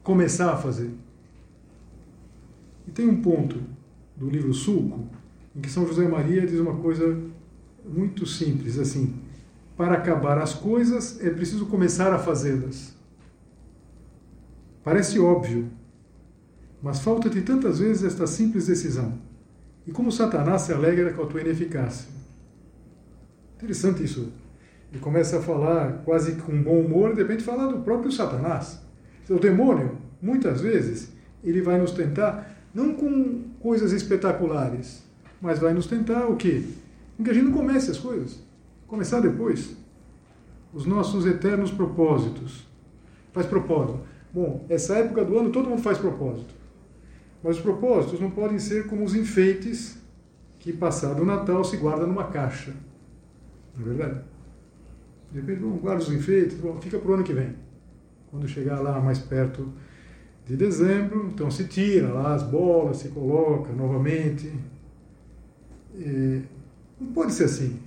começar 0.04 0.54
a 0.54 0.58
fazer. 0.58 0.92
E 2.88 2.92
tem 2.92 3.08
um 3.08 3.22
ponto 3.22 3.60
do 4.16 4.30
livro 4.30 4.54
Sulco 4.54 5.08
em 5.56 5.62
que 5.62 5.70
São 5.70 5.88
José 5.88 6.08
Maria 6.08 6.46
diz 6.46 6.60
uma 6.60 6.76
coisa 6.76 7.18
muito 7.84 8.26
simples, 8.26 8.78
assim: 8.78 9.16
para 9.76 9.96
acabar 9.96 10.38
as 10.38 10.54
coisas 10.54 11.20
é 11.24 11.30
preciso 11.30 11.66
começar 11.66 12.14
a 12.14 12.20
fazê-las. 12.20 12.93
Parece 14.84 15.20
óbvio, 15.20 15.70
mas 16.82 17.00
falta-te 17.00 17.42
tantas 17.42 17.80
vezes 17.80 18.04
esta 18.04 18.28
simples 18.28 18.68
decisão. 18.68 19.18
e 19.86 19.92
como 19.92 20.12
Satanás 20.12 20.62
se 20.64 20.74
alegra 20.74 21.12
com 21.12 21.24
a 21.24 21.26
tua 21.26 21.42
ineficácia. 21.42 22.08
Interessante 23.58 24.04
isso. 24.04 24.32
Ele 24.90 25.00
começa 25.02 25.40
a 25.40 25.42
falar 25.42 26.04
quase 26.06 26.34
com 26.36 26.62
bom 26.62 26.80
humor 26.80 27.12
e 27.12 27.16
de 27.16 27.22
repente 27.22 27.44
fala 27.44 27.68
do 27.68 27.80
próprio 27.80 28.12
Satanás. 28.12 28.80
O 29.30 29.40
demônio, 29.40 29.98
muitas 30.22 30.62
vezes, 30.62 31.12
ele 31.44 31.62
vai 31.62 31.78
nos 31.78 31.92
tentar, 31.92 32.50
não 32.74 32.94
com 32.94 33.42
coisas 33.60 33.92
espetaculares, 33.92 35.04
mas 35.42 35.60
vai 35.60 35.74
nos 35.74 35.88
tentar 35.88 36.28
o 36.28 36.38
quê? 36.38 36.64
Com 37.18 37.24
que 37.24 37.30
a 37.30 37.34
gente 37.34 37.46
não 37.46 37.54
comece 37.54 37.92
as 37.92 37.98
coisas. 37.98 38.40
Começar 38.88 39.20
depois. 39.20 39.76
Os 40.74 40.86
nossos 40.86 41.26
eternos 41.26 41.72
propósitos. 41.72 42.66
Faz 43.32 43.48
propósito. 43.48 44.00
Bom, 44.34 44.66
essa 44.68 44.96
época 44.96 45.24
do 45.24 45.38
ano 45.38 45.52
todo 45.52 45.70
mundo 45.70 45.82
faz 45.82 46.00
propósito. 46.00 46.54
Mas 47.44 47.58
os 47.58 47.62
propósitos 47.62 48.20
não 48.20 48.32
podem 48.32 48.58
ser 48.58 48.88
como 48.88 49.04
os 49.04 49.14
enfeites 49.14 49.98
que, 50.60 50.74
passado 50.74 51.22
o 51.22 51.26
Natal, 51.26 51.64
se 51.64 51.78
guarda 51.78 52.08
numa 52.08 52.26
caixa. 52.26 52.74
Não 53.78 53.86
é 53.86 53.90
verdade? 53.90 54.22
De 55.32 55.40
repente, 55.40 55.60
bom, 55.60 55.78
guarda 55.78 56.02
os 56.02 56.12
enfeites, 56.12 56.58
bom, 56.58 56.80
fica 56.82 56.98
para 56.98 57.12
o 57.12 57.14
ano 57.14 57.24
que 57.24 57.34
vem. 57.34 57.56
Quando 58.32 58.48
chegar 58.48 58.80
lá 58.80 59.00
mais 59.00 59.20
perto 59.20 59.72
de 60.48 60.56
dezembro, 60.56 61.30
então 61.34 61.52
se 61.52 61.66
tira 61.66 62.08
lá 62.12 62.34
as 62.34 62.44
bolas, 62.44 62.98
se 62.98 63.10
coloca 63.10 63.72
novamente. 63.74 64.52
É, 66.00 66.42
não 67.00 67.12
pode 67.14 67.34
ser 67.34 67.44
assim. 67.44 67.80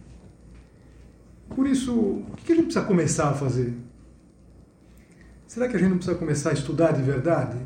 Por 1.49 1.67
isso, 1.67 1.93
o 1.93 2.27
que 2.37 2.53
a 2.53 2.55
gente 2.57 2.67
precisa 2.67 2.85
começar 2.85 3.31
a 3.31 3.35
fazer? 3.35 3.73
Será 5.47 5.69
que 5.69 5.77
a 5.77 5.79
gente 5.79 5.91
não 5.91 5.97
precisa 5.99 6.19
começar 6.19 6.51
a 6.51 6.53
estudar 6.53 6.93
de 6.93 7.03
verdade? 7.03 7.57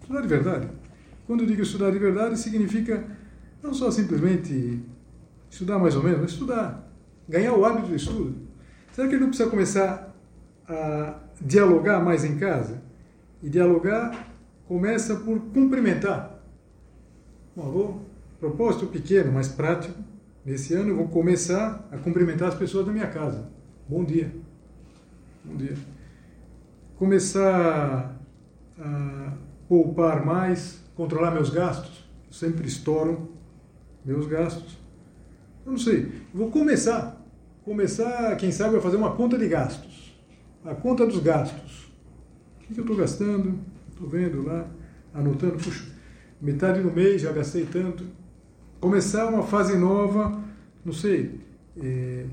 Estudar 0.00 0.22
de 0.22 0.28
verdade. 0.28 0.68
Quando 1.26 1.42
eu 1.42 1.46
digo 1.46 1.60
estudar 1.60 1.90
de 1.90 1.98
verdade, 1.98 2.38
significa 2.38 3.04
não 3.62 3.74
só 3.74 3.90
simplesmente 3.90 4.82
estudar 5.50 5.78
mais 5.78 5.94
ou 5.94 6.02
menos, 6.02 6.20
mas 6.20 6.30
estudar. 6.30 6.90
Ganhar 7.28 7.52
o 7.52 7.64
hábito 7.64 7.88
do 7.88 7.94
estudo. 7.94 8.34
Será 8.92 9.06
que 9.06 9.14
ele 9.14 9.20
não 9.20 9.28
precisa 9.28 9.50
começar 9.50 10.14
a 10.66 11.20
dialogar 11.40 12.02
mais 12.02 12.24
em 12.24 12.38
casa? 12.38 12.82
E 13.42 13.50
dialogar 13.50 14.32
começa 14.66 15.16
por 15.16 15.38
cumprimentar. 15.52 16.40
Bom, 17.54 17.70
vou, 17.70 18.06
propósito 18.40 18.86
pequeno, 18.86 19.30
mas 19.30 19.48
prático. 19.48 19.98
Nesse 20.44 20.72
ano 20.72 20.90
eu 20.90 20.96
vou 20.96 21.08
começar 21.08 21.86
a 21.92 21.98
cumprimentar 21.98 22.48
as 22.48 22.54
pessoas 22.54 22.86
da 22.86 22.92
minha 22.92 23.06
casa. 23.06 23.50
Bom 23.86 24.02
dia. 24.04 24.32
Bom 25.44 25.56
dia. 25.56 25.76
Começar 26.98 28.20
a 28.76 29.32
poupar 29.68 30.26
mais, 30.26 30.82
controlar 30.96 31.30
meus 31.30 31.48
gastos. 31.48 32.04
Sempre 32.28 32.66
estouro 32.66 33.30
meus 34.04 34.26
gastos. 34.26 34.76
Eu 35.64 35.72
não 35.72 35.78
sei. 35.78 36.10
vou 36.34 36.50
começar. 36.50 37.24
Começar, 37.64 38.34
quem 38.36 38.50
sabe, 38.50 38.78
a 38.78 38.80
fazer 38.80 38.96
uma 38.96 39.12
conta 39.14 39.38
de 39.38 39.46
gastos. 39.46 40.18
A 40.64 40.74
conta 40.74 41.06
dos 41.06 41.20
gastos. 41.20 41.88
O 42.56 42.74
que 42.74 42.80
eu 42.80 42.82
estou 42.82 42.96
gastando? 42.96 43.60
Estou 43.90 44.08
vendo 44.08 44.42
lá, 44.42 44.68
anotando. 45.14 45.52
Puxa, 45.52 45.84
metade 46.42 46.82
do 46.82 46.90
mês 46.90 47.22
já 47.22 47.30
gastei 47.30 47.64
tanto. 47.64 48.04
Começar 48.80 49.28
uma 49.28 49.44
fase 49.44 49.78
nova, 49.78 50.42
não 50.84 50.92
sei, 50.92 51.40
é, 51.80 52.24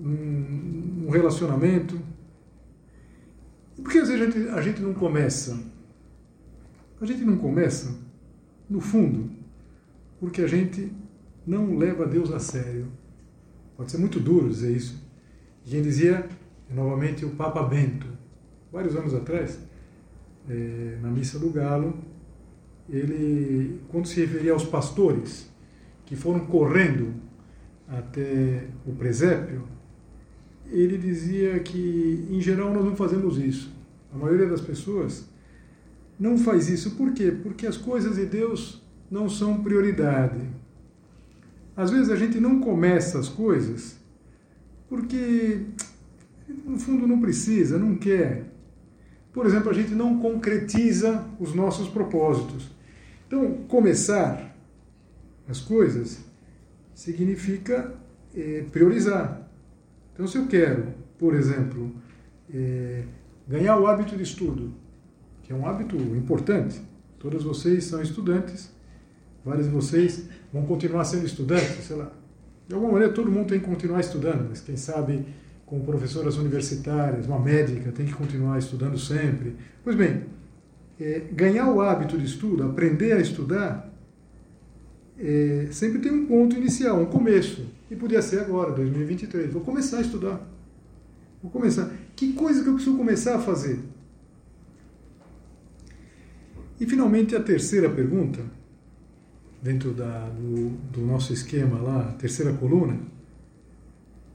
um, 0.00 1.04
um 1.08 1.10
relacionamento. 1.10 2.00
Por 3.76 3.90
que 3.90 3.98
às 3.98 4.08
vezes 4.08 4.22
a 4.22 4.30
gente, 4.30 4.48
a 4.48 4.62
gente 4.62 4.80
não 4.80 4.94
começa? 4.94 5.58
A 7.00 7.06
gente 7.06 7.24
não 7.24 7.36
começa 7.36 7.94
no 8.68 8.80
fundo, 8.80 9.30
porque 10.20 10.42
a 10.42 10.46
gente 10.46 10.92
não 11.46 11.76
leva 11.76 12.06
Deus 12.06 12.32
a 12.32 12.38
sério. 12.38 12.86
Pode 13.76 13.90
ser 13.90 13.98
muito 13.98 14.20
duro 14.20 14.48
dizer 14.48 14.74
isso. 14.74 15.02
E 15.66 15.70
quem 15.70 15.82
dizia, 15.82 16.28
novamente, 16.70 17.24
o 17.24 17.30
Papa 17.30 17.62
Bento, 17.62 18.06
vários 18.72 18.94
anos 18.96 19.12
atrás, 19.14 19.58
é, 20.48 20.98
na 21.02 21.10
Missa 21.10 21.38
do 21.38 21.50
Galo, 21.50 21.98
ele, 22.88 23.80
quando 23.88 24.06
se 24.06 24.20
referia 24.20 24.52
aos 24.52 24.64
pastores 24.64 25.50
que 26.04 26.14
foram 26.14 26.46
correndo 26.46 27.14
até 27.88 28.68
o 28.86 28.92
presépio, 28.92 29.66
ele 30.70 30.98
dizia 30.98 31.58
que, 31.60 32.26
em 32.30 32.40
geral, 32.40 32.72
nós 32.72 32.84
não 32.84 32.96
fazemos 32.96 33.38
isso. 33.38 33.72
A 34.12 34.16
maioria 34.16 34.46
das 34.46 34.60
pessoas 34.60 35.24
não 36.18 36.38
faz 36.38 36.68
isso. 36.68 36.92
Por 36.92 37.12
quê? 37.12 37.32
Porque 37.42 37.66
as 37.66 37.76
coisas 37.76 38.16
de 38.16 38.26
Deus 38.26 38.82
não 39.10 39.28
são 39.28 39.62
prioridade. 39.62 40.40
Às 41.76 41.90
vezes 41.90 42.10
a 42.10 42.16
gente 42.16 42.38
não 42.38 42.60
começa 42.60 43.18
as 43.18 43.28
coisas 43.28 43.96
porque, 44.88 45.60
no 46.64 46.78
fundo, 46.78 47.06
não 47.06 47.20
precisa, 47.20 47.78
não 47.78 47.96
quer. 47.96 48.44
Por 49.32 49.46
exemplo, 49.46 49.70
a 49.70 49.74
gente 49.74 49.90
não 49.92 50.20
concretiza 50.20 51.26
os 51.40 51.54
nossos 51.54 51.88
propósitos. 51.88 52.70
Então, 53.26 53.64
começar 53.66 54.56
as 55.48 55.60
coisas 55.60 56.20
significa 56.94 57.94
é, 58.34 58.64
priorizar. 58.70 59.43
Então, 60.14 60.26
se 60.26 60.38
eu 60.38 60.46
quero, 60.46 60.94
por 61.18 61.34
exemplo, 61.34 61.92
é, 62.52 63.02
ganhar 63.46 63.78
o 63.78 63.86
hábito 63.86 64.16
de 64.16 64.22
estudo, 64.22 64.72
que 65.42 65.52
é 65.52 65.56
um 65.56 65.66
hábito 65.66 65.96
importante. 65.96 66.80
Todos 67.18 67.44
vocês 67.44 67.84
são 67.84 68.00
estudantes, 68.00 68.70
vários 69.44 69.66
de 69.66 69.72
vocês 69.72 70.28
vão 70.52 70.64
continuar 70.64 71.04
sendo 71.04 71.26
estudantes, 71.26 71.84
sei 71.84 71.96
lá. 71.96 72.12
De 72.66 72.74
alguma 72.74 72.92
maneira, 72.92 73.12
todo 73.12 73.30
mundo 73.30 73.48
tem 73.48 73.60
que 73.60 73.66
continuar 73.66 74.00
estudando, 74.00 74.48
mas 74.48 74.60
quem 74.60 74.76
sabe, 74.76 75.26
como 75.66 75.84
professoras 75.84 76.36
universitárias, 76.36 77.26
uma 77.26 77.38
médica, 77.38 77.92
tem 77.92 78.06
que 78.06 78.12
continuar 78.14 78.58
estudando 78.58 78.98
sempre. 78.98 79.56
Pois 79.82 79.96
bem, 79.96 80.24
é, 80.98 81.22
ganhar 81.32 81.70
o 81.70 81.80
hábito 81.80 82.16
de 82.16 82.24
estudo, 82.24 82.62
aprender 82.62 83.12
a 83.12 83.20
estudar, 83.20 83.92
é, 85.18 85.68
sempre 85.70 85.98
tem 85.98 86.12
um 86.12 86.26
ponto 86.26 86.56
inicial, 86.56 87.00
um 87.00 87.06
começo. 87.06 87.66
E 87.90 87.96
podia 87.96 88.22
ser 88.22 88.40
agora, 88.40 88.72
2023. 88.72 89.52
Vou 89.52 89.62
começar 89.62 89.98
a 89.98 90.00
estudar. 90.00 90.40
Vou 91.42 91.50
começar. 91.50 91.90
Que 92.16 92.32
coisa 92.32 92.62
que 92.62 92.68
eu 92.68 92.74
preciso 92.74 92.96
começar 92.96 93.36
a 93.36 93.38
fazer? 93.38 93.78
E 96.80 96.86
finalmente 96.86 97.36
a 97.36 97.42
terceira 97.42 97.88
pergunta, 97.88 98.40
dentro 99.62 99.92
da, 99.92 100.28
do, 100.30 100.70
do 100.90 101.00
nosso 101.02 101.32
esquema 101.32 101.80
lá, 101.80 102.08
a 102.08 102.12
terceira 102.12 102.52
coluna, 102.52 102.98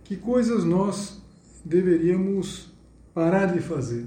que 0.03 0.15
coisas 0.15 0.63
nós 0.63 1.21
deveríamos 1.65 2.71
parar 3.13 3.47
de 3.47 3.59
fazer? 3.59 4.05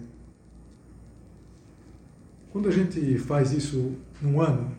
Quando 2.50 2.68
a 2.68 2.72
gente 2.72 3.18
faz 3.18 3.52
isso 3.52 3.92
num 4.20 4.40
ano, 4.40 4.70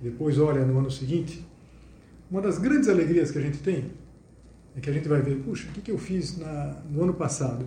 depois 0.00 0.38
olha 0.38 0.64
no 0.64 0.78
ano 0.78 0.90
seguinte, 0.90 1.46
uma 2.34 2.42
das 2.42 2.58
grandes 2.58 2.88
alegrias 2.88 3.30
que 3.30 3.38
a 3.38 3.40
gente 3.40 3.58
tem 3.58 3.92
é 4.76 4.80
que 4.80 4.90
a 4.90 4.92
gente 4.92 5.06
vai 5.06 5.22
ver, 5.22 5.36
puxa, 5.36 5.68
o 5.68 5.80
que, 5.80 5.88
eu 5.88 5.96
fiz 5.96 6.36
na, 6.36 6.82
no 6.90 7.04
ano 7.04 7.14
passado? 7.14 7.64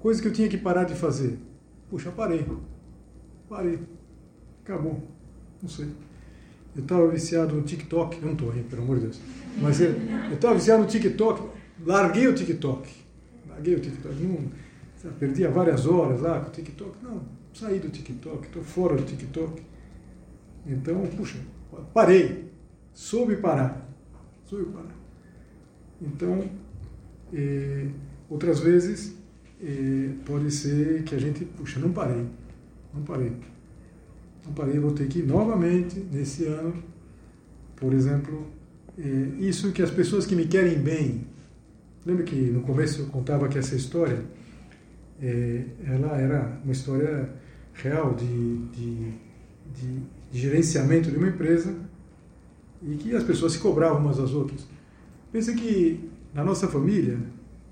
Coisa 0.00 0.20
que 0.20 0.26
eu 0.26 0.32
tinha 0.32 0.48
que 0.48 0.58
parar 0.58 0.82
de 0.82 0.96
fazer. 0.96 1.38
Puxa, 1.88 2.10
parei. 2.10 2.44
Parei. 3.48 3.78
Acabou. 4.64 5.00
Não 5.62 5.68
sei. 5.68 5.86
Eu 6.74 6.82
estava 6.82 7.06
viciado 7.06 7.54
no 7.54 7.62
TikTok, 7.62 8.20
não 8.20 8.32
estou 8.32 8.52
pelo 8.68 8.82
amor 8.82 8.96
de 8.96 9.02
Deus. 9.04 9.20
Mas 9.60 9.80
eu 9.80 9.94
estava 10.32 10.56
viciado 10.56 10.82
no 10.82 10.88
TikTok, 10.88 11.48
larguei 11.86 12.26
o 12.26 12.34
TikTok. 12.34 12.92
Larguei 13.48 13.76
o 13.76 13.80
TikTok. 13.80 14.14
Não, 14.24 15.12
perdia 15.20 15.48
várias 15.48 15.86
horas 15.86 16.20
lá 16.20 16.40
com 16.40 16.48
o 16.48 16.52
TikTok. 16.52 16.96
Não, 17.00 17.22
saí 17.54 17.78
do 17.78 17.90
TikTok, 17.90 18.44
estou 18.44 18.64
fora 18.64 18.96
do 18.96 19.04
TikTok. 19.04 19.62
Então, 20.66 21.06
puxa, 21.16 21.38
parei. 21.94 22.50
Soube 22.94 23.36
parar. 23.36 23.88
Soube 24.44 24.66
parar. 24.66 24.94
Então, 26.00 26.50
eh, 27.32 27.88
outras 28.28 28.60
vezes, 28.60 29.16
eh, 29.62 30.10
pode 30.26 30.50
ser 30.50 31.02
que 31.04 31.14
a 31.14 31.18
gente, 31.18 31.44
puxa, 31.44 31.80
não 31.80 31.92
parei. 31.92 32.26
Não 32.92 33.02
parei. 33.02 33.32
Não 34.44 34.52
parei, 34.52 34.78
vou 34.78 34.92
ter 34.92 35.06
que 35.06 35.20
ir 35.20 35.26
novamente 35.26 36.00
nesse 36.12 36.44
ano, 36.46 36.82
por 37.76 37.92
exemplo, 37.92 38.46
é, 38.98 39.02
isso 39.38 39.72
que 39.72 39.80
as 39.80 39.90
pessoas 39.90 40.26
que 40.26 40.34
me 40.34 40.46
querem 40.46 40.78
bem. 40.78 41.26
Lembra 42.04 42.24
que 42.24 42.34
no 42.34 42.62
começo 42.62 43.02
eu 43.02 43.06
contava 43.06 43.48
que 43.48 43.56
essa 43.56 43.76
história, 43.76 44.24
ela 45.86 46.20
era 46.20 46.60
uma 46.64 46.72
história 46.72 47.32
real 47.72 48.14
de, 48.14 48.58
de, 48.66 49.12
de, 49.74 50.02
de 50.32 50.38
gerenciamento 50.40 51.08
de 51.08 51.16
uma 51.16 51.28
empresa 51.28 51.72
e 52.84 52.96
que 52.96 53.14
as 53.14 53.22
pessoas 53.22 53.52
se 53.52 53.58
cobravam 53.58 53.98
umas 53.98 54.18
às 54.18 54.32
outras. 54.32 54.66
Pensa 55.30 55.52
que 55.54 56.10
na 56.34 56.44
nossa 56.44 56.68
família 56.68 57.18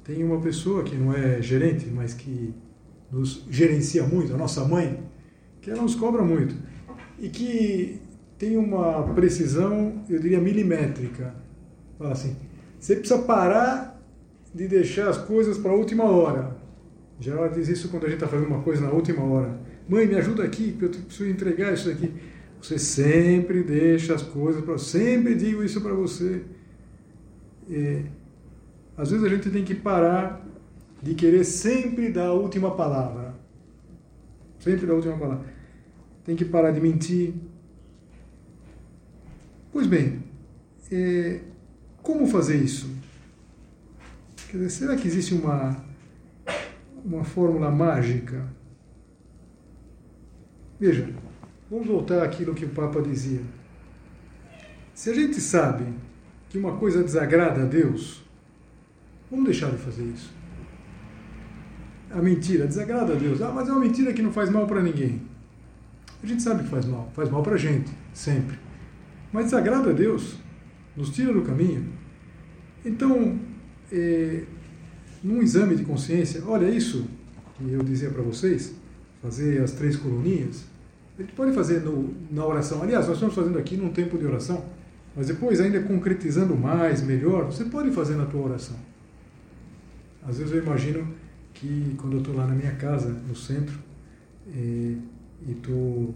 tem 0.05 0.25
uma 0.25 0.41
pessoa 0.41 0.83
que 0.83 0.97
não 0.97 1.13
é 1.13 1.43
gerente, 1.43 1.87
mas 1.87 2.15
que 2.15 2.55
nos 3.11 3.45
gerencia 3.51 4.05
muito, 4.05 4.33
a 4.33 4.37
nossa 4.37 4.65
mãe, 4.65 5.03
que 5.61 5.71
ela 5.71 5.83
nos 5.83 5.95
cobra 5.95 6.23
muito. 6.23 6.55
E 7.19 7.29
que 7.29 8.01
tem 8.39 8.57
uma 8.57 9.03
precisão, 9.15 10.05
eu 10.09 10.19
diria, 10.19 10.41
milimétrica. 10.41 11.35
Fala 11.99 12.13
assim, 12.13 12.37
você 12.79 12.97
precisa 12.97 13.21
parar 13.21 14.01
de 14.55 14.67
deixar 14.67 15.09
as 15.09 15.19
coisas 15.19 15.59
para 15.59 15.71
a 15.71 15.75
última 15.75 16.05
hora. 16.05 16.57
Ela 17.25 17.49
diz 17.49 17.69
isso 17.69 17.91
quando 17.91 18.07
a 18.07 18.09
gente 18.09 18.17
está 18.17 18.27
fazendo 18.27 18.49
uma 18.49 18.63
coisa 18.63 18.81
na 18.81 18.91
última 18.91 19.23
hora. 19.23 19.61
Mãe, 19.87 20.07
me 20.07 20.15
ajuda 20.15 20.43
aqui, 20.43 20.77
eu 20.81 20.89
preciso 20.89 21.29
entregar 21.29 21.75
isso 21.75 21.91
aqui. 21.91 22.11
Você 22.61 22.79
sempre 22.79 23.63
deixa 23.63 24.15
as 24.15 24.23
coisas 24.23 24.63
para. 24.63 24.77
Sempre 24.77 25.35
digo 25.35 25.63
isso 25.65 25.81
para 25.81 25.95
você. 25.95 26.45
É, 27.71 28.05
às 28.97 29.11
vezes 29.11 29.25
a 29.25 29.29
gente 29.29 29.49
tem 29.51 29.65
que 29.65 29.75
parar 29.75 30.47
de 31.03 31.15
querer 31.15 31.45
sempre 31.45 32.11
dar 32.11 32.27
a 32.27 32.33
última 32.35 32.77
palavra. 32.77 33.35
Sempre 34.59 34.87
dar 34.87 34.93
a 34.93 34.97
última 34.97 35.17
palavra. 35.17 35.47
Tem 36.25 36.37
que 36.37 36.45
parar 36.45 36.71
de 36.71 36.81
mentir. 36.81 37.35
Pois 39.73 39.87
bem, 39.87 40.23
é, 40.93 41.41
como 42.03 42.27
fazer 42.27 42.57
isso? 42.57 42.91
Quer 44.51 44.59
dizer, 44.59 44.71
será 44.71 44.97
que 44.97 45.07
existe 45.07 45.33
uma, 45.33 45.83
uma 47.05 47.25
fórmula 47.25 47.71
mágica? 47.71 48.47
Veja, 50.79 51.09
vamos 51.71 51.87
voltar 51.87 52.23
àquilo 52.23 52.55
que 52.55 52.65
o 52.65 52.71
Papa 52.71 53.01
dizia. 53.01 53.41
Se 54.93 55.11
a 55.11 55.15
gente 55.15 55.41
sabe 55.41 55.85
que 56.49 56.59
uma 56.59 56.77
coisa 56.77 57.03
desagrada 57.03 57.63
a 57.63 57.65
Deus, 57.65 58.23
vamos 59.31 59.47
deixar 59.47 59.71
de 59.71 59.79
fazer 59.79 60.05
isso. 60.05 60.33
A 62.11 62.21
mentira 62.21 62.67
desagrada 62.67 63.13
a 63.13 63.17
Deus. 63.17 63.41
Ah, 63.41 63.53
mas 63.53 63.69
é 63.69 63.73
uma 63.73 63.81
mentira 63.81 64.13
que 64.13 64.21
não 64.21 64.33
faz 64.33 64.51
mal 64.51 64.67
para 64.67 64.83
ninguém. 64.83 65.23
A 66.23 66.27
gente 66.27 66.43
sabe 66.43 66.65
que 66.65 66.69
faz 66.69 66.85
mal. 66.85 67.11
Faz 67.15 67.31
mal 67.31 67.43
para 67.43 67.55
a 67.55 67.59
gente, 67.59 67.91
sempre. 68.13 68.59
Mas 69.33 69.45
desagrada 69.45 69.91
a 69.91 69.93
Deus. 69.93 70.37
Nos 70.97 71.11
tira 71.11 71.33
do 71.33 71.43
caminho. 71.43 71.87
Então, 72.85 73.39
é, 73.93 74.43
num 75.23 75.41
exame 75.41 75.77
de 75.77 75.85
consciência, 75.85 76.43
olha 76.47 76.69
isso 76.69 77.07
que 77.57 77.73
eu 77.73 77.83
dizia 77.83 78.11
para 78.11 78.23
vocês, 78.23 78.75
fazer 79.23 79.63
as 79.63 79.73
três 79.73 79.97
coluninhas. 79.97 80.65
A 81.21 81.23
gente 81.23 81.35
pode 81.35 81.53
fazer 81.53 81.83
no, 81.83 82.15
na 82.31 82.47
oração. 82.47 82.83
Aliás, 82.83 83.07
nós 83.07 83.17
estamos 83.17 83.35
fazendo 83.35 83.59
aqui 83.59 83.77
num 83.77 83.91
tempo 83.91 84.17
de 84.17 84.25
oração. 84.25 84.65
Mas 85.15 85.27
depois, 85.27 85.61
ainda 85.61 85.79
concretizando 85.83 86.57
mais, 86.57 87.03
melhor, 87.03 87.45
você 87.45 87.67
pode 87.67 87.91
fazer 87.91 88.15
na 88.15 88.25
tua 88.25 88.41
oração. 88.41 88.77
Às 90.27 90.39
vezes 90.39 90.55
eu 90.55 90.63
imagino 90.63 91.07
que 91.53 91.95
quando 91.99 92.15
eu 92.15 92.21
estou 92.21 92.35
lá 92.35 92.47
na 92.47 92.55
minha 92.55 92.73
casa, 92.73 93.11
no 93.29 93.37
centro, 93.37 93.79
e 94.49 94.97
estou 95.47 96.15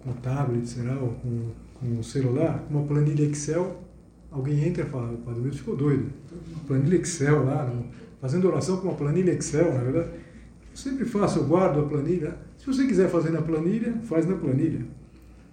com 0.00 0.10
o 0.10 0.14
tablet, 0.20 0.68
será, 0.68 0.94
ou 0.98 1.12
com, 1.14 1.50
com 1.80 2.00
o 2.00 2.04
celular, 2.04 2.66
uma 2.68 2.82
planilha 2.82 3.24
Excel, 3.24 3.82
alguém 4.30 4.62
entra 4.68 4.84
e 4.84 4.86
fala, 4.86 5.10
o 5.10 5.18
Padre 5.18 5.40
Wilson 5.40 5.58
ficou 5.58 5.76
doido. 5.76 6.10
Uma 6.50 6.64
planilha 6.66 6.96
Excel 6.96 7.46
lá, 7.46 7.72
fazendo 8.20 8.46
oração 8.46 8.76
com 8.76 8.88
uma 8.88 8.94
planilha 8.94 9.32
Excel, 9.32 9.72
na 9.72 9.80
verdade. 9.80 10.08
Eu 10.70 10.76
sempre 10.76 11.06
faço, 11.06 11.38
eu 11.38 11.46
guardo 11.46 11.80
a 11.80 11.84
planilha. 11.84 12.43
Se 12.64 12.66
você 12.66 12.86
quiser 12.86 13.10
fazer 13.10 13.30
na 13.30 13.42
planilha, 13.42 13.94
faz 14.04 14.26
na 14.26 14.36
planilha. 14.36 14.86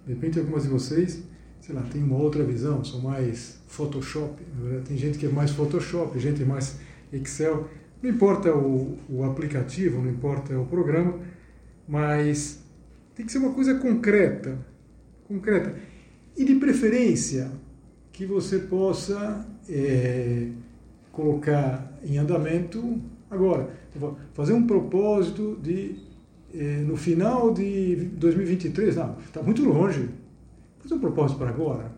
De 0.06 0.14
repente, 0.14 0.38
algumas 0.38 0.62
de 0.62 0.70
vocês 0.70 1.22
sei 1.62 1.76
lá, 1.76 1.82
tem 1.82 2.02
uma 2.02 2.16
outra 2.16 2.42
visão, 2.42 2.84
são 2.84 3.00
mais 3.00 3.60
Photoshop. 3.68 4.42
Tem 4.84 4.96
gente 4.96 5.16
que 5.16 5.26
é 5.26 5.28
mais 5.28 5.52
Photoshop, 5.52 6.18
gente 6.18 6.44
mais 6.44 6.76
Excel. 7.12 7.68
Não 8.02 8.10
importa 8.10 8.52
o, 8.52 8.98
o 9.08 9.22
aplicativo, 9.22 10.02
não 10.02 10.10
importa 10.10 10.58
o 10.58 10.66
programa, 10.66 11.20
mas 11.86 12.64
tem 13.14 13.24
que 13.24 13.30
ser 13.30 13.38
uma 13.38 13.52
coisa 13.52 13.76
concreta, 13.76 14.58
concreta. 15.28 15.76
E 16.36 16.44
de 16.44 16.56
preferência 16.56 17.48
que 18.12 18.26
você 18.26 18.58
possa 18.58 19.46
é, 19.68 20.48
colocar 21.12 21.96
em 22.02 22.18
andamento 22.18 23.00
agora. 23.30 23.70
Fazer 24.34 24.52
um 24.52 24.66
propósito 24.66 25.60
de, 25.62 25.94
é, 25.94 26.11
no 26.86 26.96
final 26.96 27.52
de 27.52 27.96
2023, 27.96 28.96
não, 28.96 29.16
está 29.20 29.42
muito 29.42 29.64
longe, 29.64 30.08
fazer 30.80 30.94
um 30.94 30.98
propósito 30.98 31.38
para 31.38 31.50
agora. 31.50 31.92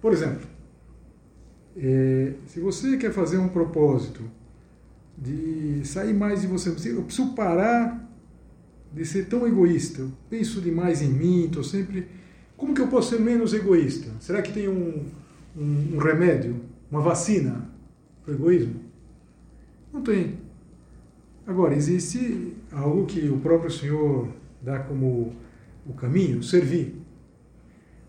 Por 0.00 0.12
exemplo, 0.12 0.46
é, 1.76 2.34
se 2.46 2.60
você 2.60 2.96
quer 2.96 3.12
fazer 3.12 3.38
um 3.38 3.48
propósito 3.48 4.22
de 5.16 5.82
sair 5.84 6.12
mais 6.12 6.40
de 6.40 6.46
você, 6.46 6.70
eu 6.90 7.02
preciso 7.02 7.34
parar 7.34 8.04
de 8.92 9.04
ser 9.04 9.26
tão 9.26 9.46
egoísta. 9.46 10.02
Eu 10.02 10.12
penso 10.30 10.60
demais 10.60 11.02
em 11.02 11.08
mim, 11.08 11.46
estou 11.46 11.64
sempre. 11.64 12.06
Como 12.56 12.74
que 12.74 12.80
eu 12.80 12.88
posso 12.88 13.10
ser 13.10 13.20
menos 13.20 13.52
egoísta? 13.52 14.10
Será 14.20 14.40
que 14.40 14.52
tem 14.52 14.68
um, 14.68 15.04
um, 15.56 15.94
um 15.94 15.98
remédio, 15.98 16.60
uma 16.90 17.00
vacina 17.00 17.68
para 18.24 18.32
o 18.32 18.34
egoísmo? 18.36 18.80
Não 19.92 20.02
tem. 20.02 20.43
Agora, 21.46 21.74
existe 21.74 22.56
algo 22.72 23.04
que 23.04 23.28
o 23.28 23.38
próprio 23.38 23.70
Senhor 23.70 24.28
dá 24.62 24.78
como 24.78 25.34
o 25.86 25.92
caminho, 25.92 26.42
servir. 26.42 26.96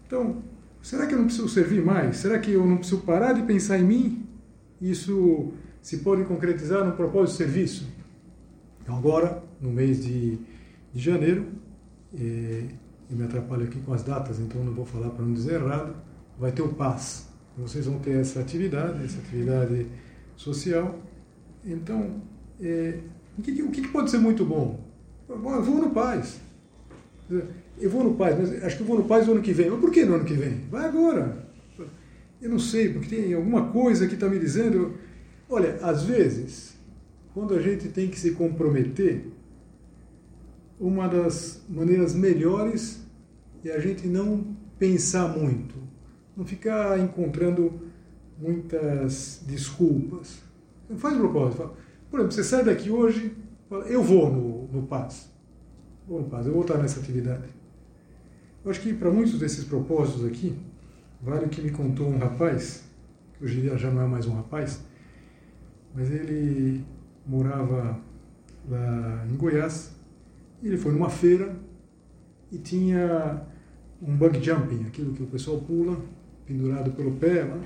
Então, 0.07 0.41
será 0.81 1.05
que 1.05 1.13
eu 1.13 1.17
não 1.17 1.25
preciso 1.25 1.49
servir 1.49 1.83
mais? 1.83 2.17
Será 2.17 2.39
que 2.39 2.51
eu 2.51 2.65
não 2.65 2.77
preciso 2.77 3.01
parar 3.01 3.33
de 3.33 3.43
pensar 3.43 3.77
em 3.77 3.83
mim? 3.83 4.25
Isso 4.81 5.51
se 5.81 5.97
pode 5.97 6.23
concretizar 6.23 6.85
no 6.85 6.93
propósito 6.93 7.37
de 7.37 7.43
serviço? 7.43 7.87
Então, 8.81 8.97
agora, 8.97 9.43
no 9.59 9.71
mês 9.71 10.03
de, 10.05 10.37
de 10.93 11.01
janeiro, 11.01 11.47
eh, 12.13 12.69
eu 13.09 13.17
me 13.17 13.23
atrapalho 13.23 13.65
aqui 13.65 13.79
com 13.81 13.93
as 13.93 14.03
datas, 14.03 14.39
então 14.39 14.63
não 14.63 14.73
vou 14.73 14.85
falar 14.85 15.09
para 15.09 15.25
não 15.25 15.33
dizer 15.33 15.61
errado, 15.61 15.95
vai 16.39 16.51
ter 16.51 16.61
o 16.61 16.69
PAS. 16.69 17.27
Vocês 17.57 17.85
vão 17.85 17.99
ter 17.99 18.19
essa 18.19 18.39
atividade, 18.39 19.03
essa 19.03 19.19
atividade 19.19 19.87
social. 20.35 20.99
Então, 21.63 22.21
eh, 22.61 22.99
o, 23.37 23.41
que, 23.41 23.63
o 23.63 23.71
que 23.71 23.87
pode 23.87 24.09
ser 24.09 24.17
muito 24.17 24.45
bom? 24.45 24.79
Eu 25.27 25.37
vou 25.39 25.81
no 25.81 25.89
PAS. 25.89 26.39
Eu 27.77 27.89
vou 27.89 28.03
no 28.03 28.15
Paz, 28.15 28.37
mas 28.37 28.63
acho 28.63 28.77
que 28.77 28.83
eu 28.83 28.87
vou 28.87 28.97
no 28.97 29.05
Paz 29.05 29.27
no 29.27 29.33
ano 29.33 29.41
que 29.41 29.51
vem. 29.51 29.69
Mas 29.69 29.79
por 29.79 29.91
que 29.91 30.05
no 30.05 30.15
ano 30.15 30.25
que 30.25 30.33
vem? 30.33 30.61
Vai 30.69 30.85
agora. 30.85 31.45
Eu 32.41 32.49
não 32.49 32.59
sei, 32.59 32.93
porque 32.93 33.15
tem 33.15 33.33
alguma 33.33 33.69
coisa 33.71 34.07
que 34.07 34.13
está 34.13 34.29
me 34.29 34.39
dizendo. 34.39 34.93
Olha, 35.49 35.77
às 35.81 36.03
vezes, 36.03 36.75
quando 37.33 37.53
a 37.53 37.61
gente 37.61 37.89
tem 37.89 38.09
que 38.09 38.19
se 38.19 38.31
comprometer, 38.31 39.27
uma 40.79 41.07
das 41.07 41.61
maneiras 41.69 42.13
melhores 42.13 43.01
é 43.63 43.71
a 43.71 43.79
gente 43.79 44.07
não 44.07 44.55
pensar 44.77 45.27
muito, 45.27 45.75
não 46.37 46.45
ficar 46.45 46.99
encontrando 46.99 47.81
muitas 48.39 49.41
desculpas. 49.47 50.39
Faz 50.97 51.17
propósito. 51.17 51.57
Fala, 51.57 51.77
por 52.09 52.19
exemplo, 52.19 52.35
você 52.35 52.43
sai 52.43 52.63
daqui 52.63 52.89
hoje, 52.89 53.35
fala, 53.69 53.85
eu 53.85 54.03
vou 54.03 54.31
no, 54.31 54.67
no 54.67 54.87
Paz. 54.87 55.29
Vou 56.07 56.21
no 56.21 56.29
Paz, 56.29 56.45
eu 56.45 56.53
vou 56.53 56.61
estar 56.61 56.77
nessa 56.77 56.99
atividade. 56.99 57.43
Eu 58.63 58.71
acho 58.71 58.81
que 58.81 58.93
para 58.93 59.11
muitos 59.11 59.37
desses 59.37 59.63
propósitos 59.63 60.25
aqui, 60.25 60.57
vale 61.21 61.45
o 61.45 61.49
que 61.49 61.61
me 61.61 61.71
contou 61.71 62.07
um 62.07 62.17
rapaz, 62.17 62.83
que 63.33 63.43
hoje 63.43 63.77
já 63.77 63.91
não 63.91 64.01
é 64.01 64.07
mais 64.07 64.25
um 64.25 64.33
rapaz, 64.33 64.83
mas 65.93 66.09
ele 66.11 66.83
morava 67.25 67.99
lá 68.67 69.25
em 69.29 69.35
Goiás, 69.35 69.95
e 70.61 70.67
ele 70.67 70.77
foi 70.77 70.91
numa 70.91 71.09
feira 71.09 71.55
e 72.51 72.57
tinha 72.57 73.45
um 74.01 74.15
bug 74.15 74.43
jumping, 74.43 74.85
aquilo 74.87 75.13
que 75.13 75.23
o 75.23 75.27
pessoal 75.27 75.59
pula, 75.59 75.97
pendurado 76.45 76.91
pelo 76.91 77.11
pé 77.13 77.43
lá, 77.43 77.59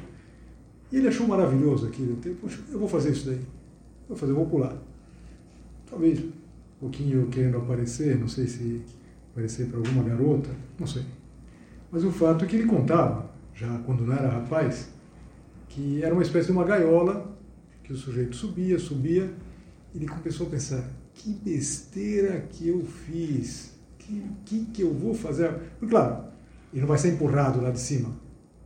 e 0.92 0.98
ele 0.98 1.08
achou 1.08 1.28
maravilhoso 1.28 1.88
aquilo. 1.88 2.18
Poxa, 2.42 2.60
eu 2.72 2.80
vou 2.80 2.88
fazer 2.88 3.12
isso 3.12 3.28
daí. 3.28 3.42
Vou 4.10 4.18
fazer, 4.18 4.34
vou 4.34 4.48
pular. 4.48 4.76
Talvez 5.88 6.20
um 6.20 6.32
pouquinho 6.80 7.28
querendo 7.28 7.58
aparecer, 7.58 8.18
não 8.18 8.28
sei 8.28 8.48
se 8.48 8.82
parecer 9.36 9.68
para 9.68 9.78
alguma 9.78 10.04
garota, 10.04 10.50
não 10.80 10.88
sei. 10.88 11.06
Mas 11.92 12.04
o 12.04 12.12
fato 12.12 12.44
é 12.44 12.48
que 12.48 12.56
ele 12.56 12.66
contava, 12.66 13.30
já 13.54 13.78
quando 13.86 14.06
não 14.06 14.16
era 14.16 14.28
rapaz, 14.28 14.90
que 15.68 16.04
era 16.04 16.14
uma 16.14 16.24
espécie 16.24 16.48
de 16.48 16.54
uma 16.54 16.64
gaiola, 16.64 17.38
que 17.84 17.94
o 17.94 17.96
sujeito 17.96 18.36
subia, 18.36 18.80
subia, 18.80 19.32
e 19.94 19.98
ele 19.98 20.08
começou 20.08 20.48
a 20.48 20.50
pensar, 20.50 20.84
que 21.14 21.32
besteira 21.32 22.42
que 22.50 22.68
eu 22.68 22.84
fiz, 22.84 23.74
que, 24.00 24.24
que, 24.44 24.66
que 24.66 24.82
eu 24.82 24.94
vou 24.94 25.14
fazer? 25.14 25.54
Claro, 25.88 26.26
ele 26.74 26.82
não 26.82 26.88
vai 26.88 26.98
ser 26.98 27.14
empurrado 27.14 27.62
lá 27.62 27.70
de 27.70 27.80
cima, 27.80 28.16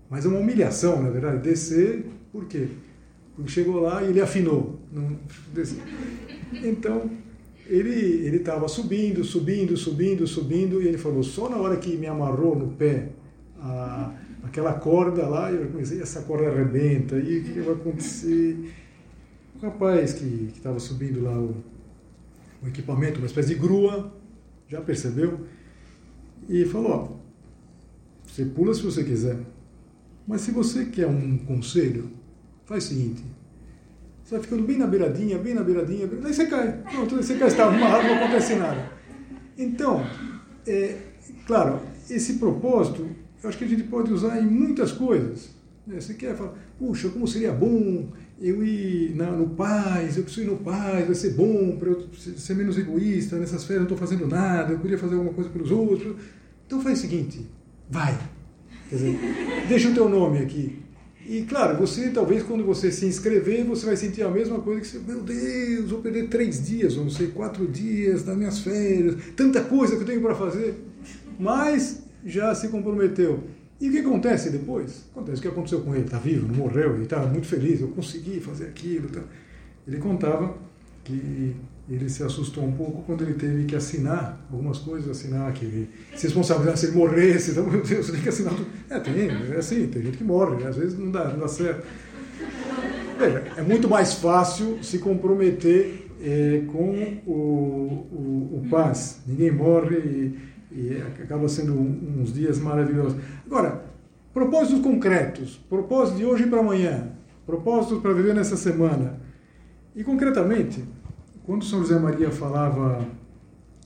mas 0.10 0.26
é 0.26 0.30
uma 0.30 0.40
humilhação, 0.40 1.02
na 1.02 1.10
verdade, 1.10 1.42
descer, 1.42 2.06
por 2.32 2.46
quê? 2.46 2.70
Porque 3.36 3.52
chegou 3.52 3.82
lá 3.82 4.02
e 4.04 4.10
ele 4.10 4.22
afinou. 4.22 4.73
Então, 6.64 7.10
ele 7.66 8.36
estava 8.36 8.68
subindo, 8.68 9.24
subindo, 9.24 9.76
subindo, 9.78 10.28
subindo, 10.28 10.82
e 10.82 10.88
ele 10.88 10.98
falou, 10.98 11.24
só 11.24 11.50
na 11.50 11.58
hora 11.58 11.78
que 11.78 11.98
me 11.98 12.08
amarrou 12.08 12.56
no 12.56 12.74
pé 12.74 13.10
a, 13.60 14.14
aquela 14.44 14.74
corda 14.74 15.28
lá, 15.28 15.52
eu 15.52 15.70
comecei, 15.70 16.02
essa 16.02 16.22
corda 16.24 16.50
arrebenta, 16.50 17.18
e 17.18 17.40
o 17.40 17.44
que, 17.44 17.60
vai 17.62 17.74
acontecer? 17.74 18.74
O 19.56 19.66
rapaz 19.66 20.14
que 20.14 20.52
estava 20.54 20.80
subindo 20.80 21.24
lá 21.24 21.38
o, 21.40 21.56
o, 22.62 22.68
equipamento, 22.68 23.20
uma 23.20 23.28
espécie 23.28 23.50
de 23.50 23.56
grua, 23.56 24.14
já 24.68 24.82
percebeu, 24.82 25.40
e 26.50 26.66
falou, 26.66 27.20
Você 28.28 28.46
pula 28.46 28.74
se 28.74 28.84
você 28.84 29.04
quiser. 29.04 29.40
Mas 30.28 30.42
se 30.42 30.52
você 30.52 30.86
quer 30.86 31.08
um 31.08 31.38
conselho, 31.38 32.10
faz 32.66 32.86
o 32.86 32.88
seguinte. 32.90 33.24
Você 34.34 34.39
vai 34.39 34.41
ficando 34.41 34.63
bem 34.63 34.78
na 34.80 34.88
beiradinha, 34.88 35.38
bem 35.38 35.54
na 35.54 35.63
beiradinha, 35.63 36.08
bem... 36.08 36.19
aí 36.26 36.34
você 36.34 36.48
cai. 36.48 36.72
Pronto, 36.91 37.15
aí 37.15 37.24
você 37.24 37.36
cai, 37.36 37.50
está 37.50 37.67
amarrado, 37.67 38.08
não 38.08 38.15
acontece 38.15 38.56
nada. 38.56 38.91
Então, 39.56 40.04
é, 40.65 40.96
claro, 41.46 41.80
esse 42.10 42.34
propósito, 42.34 43.08
eu 43.43 43.50
acho 43.50 43.60
que 43.60 43.63
a 43.63 43.67
gente 43.67 43.84
pode 43.84 44.12
usar 44.12 44.39
em 44.39 44.48
muitas 44.48 44.91
coisas. 44.91 45.52
Né? 45.86 46.02
Você 46.02 46.15
quer 46.15 46.36
falar, 46.36 46.56
puxa, 46.80 47.10
como 47.10 47.28
seria 47.28 47.52
bom 47.52 48.10
eu 48.41 48.63
ir 48.63 49.13
na, 49.15 49.30
no 49.30 49.50
Paz, 49.50 50.17
eu 50.17 50.24
preciso 50.24 50.48
ir 50.48 50.50
no 50.50 50.58
Paz, 50.58 51.06
vai 51.06 51.15
ser 51.15 51.34
bom 51.34 51.78
para 51.78 51.89
eu 51.89 52.10
ser 52.15 52.56
menos 52.56 52.76
egoísta, 52.76 53.38
nessas 53.38 53.63
férias 53.65 53.88
não 53.88 53.93
estou 53.93 53.98
fazendo 54.00 54.26
nada, 54.26 54.74
eu 54.74 54.80
podia 54.80 54.98
fazer 54.98 55.13
alguma 55.13 55.34
coisa 55.34 55.52
pelos 55.52 55.69
outros. 55.69 56.15
Então 56.65 56.82
faz 56.82 56.98
o 56.98 57.02
seguinte, 57.04 57.48
vai. 57.88 58.17
Quer 58.89 58.96
dizer, 58.96 59.19
deixa 59.69 59.89
o 59.89 59.93
teu 59.93 60.10
nome 60.10 60.39
aqui. 60.39 60.83
E 61.26 61.44
claro, 61.44 61.78
você 61.78 62.10
talvez 62.10 62.44
quando 62.44 62.66
você 62.66 62.92
se 62.92 63.06
inscrever, 63.06 63.64
você 63.64 63.86
vai 63.86 63.96
sentir 63.96 64.24
a 64.24 64.30
mesma 64.30 64.60
coisa 64.60 64.82
que 64.82 64.88
você, 64.88 65.00
meu 65.00 65.22
Deus, 65.22 65.90
vou 65.90 66.02
perder 66.02 66.28
três 66.28 66.66
dias, 66.66 66.98
ou 66.98 67.04
não 67.04 67.12
sei, 67.12 67.28
quatro 67.28 67.66
dias 67.66 68.24
das 68.24 68.36
minhas 68.36 68.60
férias, 68.60 69.16
tanta 69.36 69.62
coisa 69.62 69.96
que 69.96 70.02
eu 70.02 70.06
tenho 70.06 70.22
para 70.22 70.36
fazer. 70.36 70.76
Mas 71.40 72.04
já 72.26 72.54
se 72.54 72.68
comprometeu. 72.68 73.44
E 73.80 73.90
o 73.90 73.92
que 73.92 74.00
acontece 74.00 74.50
depois? 74.50 75.06
Acontece 75.12 75.40
o 75.40 75.42
que 75.42 75.48
aconteceu 75.48 75.82
com 75.82 75.96
ele, 75.96 76.06
está 76.06 76.18
vivo, 76.18 76.48
não 76.48 76.56
morreu, 76.56 76.96
ele 76.96 77.04
estava 77.04 77.28
muito 77.28 77.48
feliz, 77.48 77.82
eu 77.82 77.90
consegui 77.90 78.40
fazer 78.40 78.66
aquilo. 78.66 79.10
Tá. 79.10 79.22
Ele 79.88 79.98
contava 79.98 80.58
que 81.04 81.56
ele 81.89 82.10
se 82.10 82.24
assustou 82.24 82.63
um 82.63 82.72
pouco 82.72 83.04
quando 83.04 83.24
ele 83.24 83.34
teve 83.34 83.66
que 83.66 83.76
assinar 83.76 84.39
algumas 84.50 84.78
coisas, 84.78 85.10
assinar 85.10 85.52
que 85.54 85.89
se 86.16 86.28
responsabilizar 86.28 86.78
se 86.78 86.86
ele 86.88 86.96
morresse, 86.96 87.52
então, 87.52 87.66
meu 87.70 87.84
Deus, 87.84 88.10
tem 88.10 88.22
que 88.22 88.30
assinar 88.30 88.54
tudo. 88.54 88.68
É, 88.89 89.00
tem, 89.00 89.30
é 89.30 89.58
assim, 89.58 89.88
tem 89.88 90.02
gente 90.02 90.18
que 90.18 90.24
morre, 90.24 90.63
né? 90.63 90.70
às 90.70 90.78
vezes 90.78 90.98
não 90.98 91.12
dá, 91.12 91.30
não 91.30 91.39
dá 91.39 91.48
certo. 91.48 91.86
Veja, 93.20 93.44
é 93.58 93.62
muito 93.62 93.89
mais 93.89 94.13
fácil 94.13 94.82
se 94.82 95.00
comprometer 95.00 96.10
é, 96.22 96.63
com 96.72 97.22
o, 97.28 97.32
o, 97.32 98.62
o 98.62 98.68
paz. 98.70 99.20
Ninguém 99.28 99.52
morre 99.52 99.98
e, 99.98 100.39
e 100.72 100.98
acaba 101.22 101.48
sendo 101.50 101.74
um, 101.74 102.22
uns 102.22 102.34
dias 102.34 102.60
maravilhosos. 102.60 103.18
Agora, 103.46 103.84
propósitos 104.34 104.82
concretos, 104.82 105.60
propósitos 105.70 106.20
de 106.20 106.26
hoje 106.26 106.48
para 106.48 106.62
amanhã, 106.62 107.12
propósitos 107.46 108.02
para 108.02 108.13
viver 108.13 108.34
nessa 108.34 108.56
semana. 108.56 109.22
E 109.96 110.04
concretamente, 110.04 110.84
quando 111.46 111.64
São 111.66 111.80
José 111.80 112.00
Maria 112.00 112.32
falava 112.32 113.06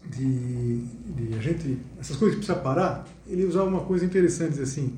de, 0.09 0.81
de, 0.81 1.35
a 1.37 1.41
gente, 1.41 1.79
essas 1.99 2.15
coisas 2.15 2.35
que 2.35 2.45
precisa 2.45 2.57
parar, 2.57 3.05
ele 3.27 3.45
usava 3.45 3.67
uma 3.67 3.81
coisa 3.81 4.05
interessante, 4.05 4.61
assim, 4.61 4.97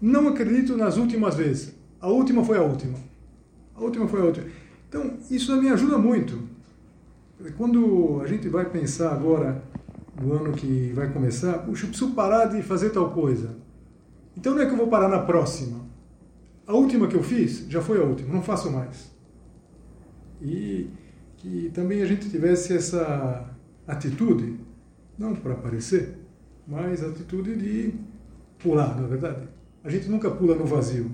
não 0.00 0.28
acredito 0.28 0.76
nas 0.76 0.96
últimas 0.96 1.34
vezes, 1.34 1.74
a 2.00 2.08
última 2.08 2.44
foi 2.44 2.56
a 2.56 2.62
última, 2.62 2.98
a 3.74 3.80
última 3.80 4.08
foi 4.08 4.20
a 4.20 4.24
última. 4.24 4.46
Então, 4.88 5.18
isso 5.30 5.54
me 5.60 5.68
ajuda 5.68 5.98
muito. 5.98 6.38
Quando 7.58 8.20
a 8.22 8.26
gente 8.26 8.48
vai 8.48 8.64
pensar 8.64 9.12
agora 9.12 9.62
no 10.20 10.32
ano 10.32 10.52
que 10.52 10.92
vai 10.94 11.12
começar, 11.12 11.58
puxa, 11.58 11.84
eu 11.84 11.88
preciso 11.88 12.12
parar 12.12 12.46
de 12.46 12.62
fazer 12.62 12.90
tal 12.90 13.10
coisa. 13.10 13.56
Então 14.36 14.54
não 14.54 14.62
é 14.62 14.66
que 14.66 14.72
eu 14.72 14.76
vou 14.76 14.86
parar 14.86 15.08
na 15.08 15.18
próxima. 15.20 15.80
A 16.66 16.72
última 16.72 17.06
que 17.08 17.16
eu 17.16 17.22
fiz 17.22 17.66
já 17.68 17.82
foi 17.82 18.00
a 18.00 18.04
última, 18.04 18.32
não 18.32 18.42
faço 18.42 18.70
mais. 18.70 19.13
E 20.44 20.90
que 21.38 21.70
também 21.72 22.02
a 22.02 22.06
gente 22.06 22.28
tivesse 22.28 22.74
essa 22.74 23.50
atitude, 23.86 24.58
não 25.18 25.34
para 25.34 25.54
aparecer, 25.54 26.18
mas 26.66 27.02
atitude 27.02 27.56
de 27.56 27.94
pular, 28.58 28.96
na 28.96 29.06
é 29.06 29.08
verdade. 29.08 29.48
A 29.82 29.90
gente 29.90 30.08
nunca 30.08 30.30
pula 30.30 30.54
no 30.54 30.66
vazio. 30.66 31.10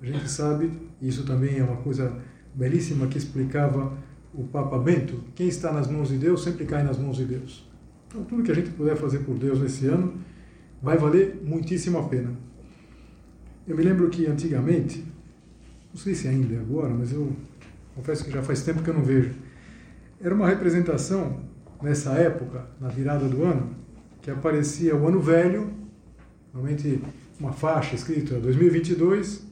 A 0.00 0.06
gente 0.06 0.30
sabe, 0.30 0.70
e 1.00 1.08
isso 1.08 1.24
também 1.24 1.58
é 1.58 1.64
uma 1.64 1.76
coisa 1.76 2.16
belíssima 2.54 3.06
que 3.06 3.18
explicava 3.18 3.96
o 4.32 4.44
Papa 4.44 4.78
Bento, 4.78 5.22
quem 5.34 5.46
está 5.46 5.72
nas 5.72 5.88
mãos 5.88 6.08
de 6.08 6.18
Deus 6.18 6.42
sempre 6.42 6.64
cai 6.64 6.82
nas 6.82 6.98
mãos 6.98 7.16
de 7.16 7.24
Deus. 7.24 7.68
Então, 8.08 8.24
tudo 8.24 8.42
que 8.42 8.50
a 8.50 8.54
gente 8.54 8.70
puder 8.70 8.96
fazer 8.96 9.20
por 9.20 9.38
Deus 9.38 9.60
nesse 9.60 9.86
ano 9.86 10.14
vai 10.82 10.98
valer 10.98 11.40
muitíssimo 11.44 11.98
a 11.98 12.02
pena. 12.08 12.32
Eu 13.66 13.76
me 13.76 13.82
lembro 13.82 14.10
que 14.10 14.26
antigamente, 14.26 15.04
não 15.92 16.00
sei 16.00 16.14
se 16.14 16.28
ainda 16.28 16.54
é 16.54 16.58
agora, 16.58 16.92
mas 16.92 17.12
eu 17.12 17.32
confesso 17.94 18.24
que 18.24 18.30
já 18.30 18.42
faz 18.42 18.62
tempo 18.62 18.82
que 18.82 18.90
eu 18.90 18.94
não 18.94 19.02
vejo, 19.02 19.34
era 20.20 20.34
uma 20.34 20.48
representação, 20.48 21.40
nessa 21.82 22.12
época, 22.12 22.66
na 22.80 22.88
virada 22.88 23.28
do 23.28 23.42
ano, 23.44 23.74
que 24.22 24.30
aparecia 24.30 24.96
o 24.96 25.06
ano 25.06 25.20
velho, 25.20 25.70
normalmente 26.52 27.00
uma 27.38 27.52
faixa 27.52 27.94
escrita 27.94 28.38
2022, 28.38 29.46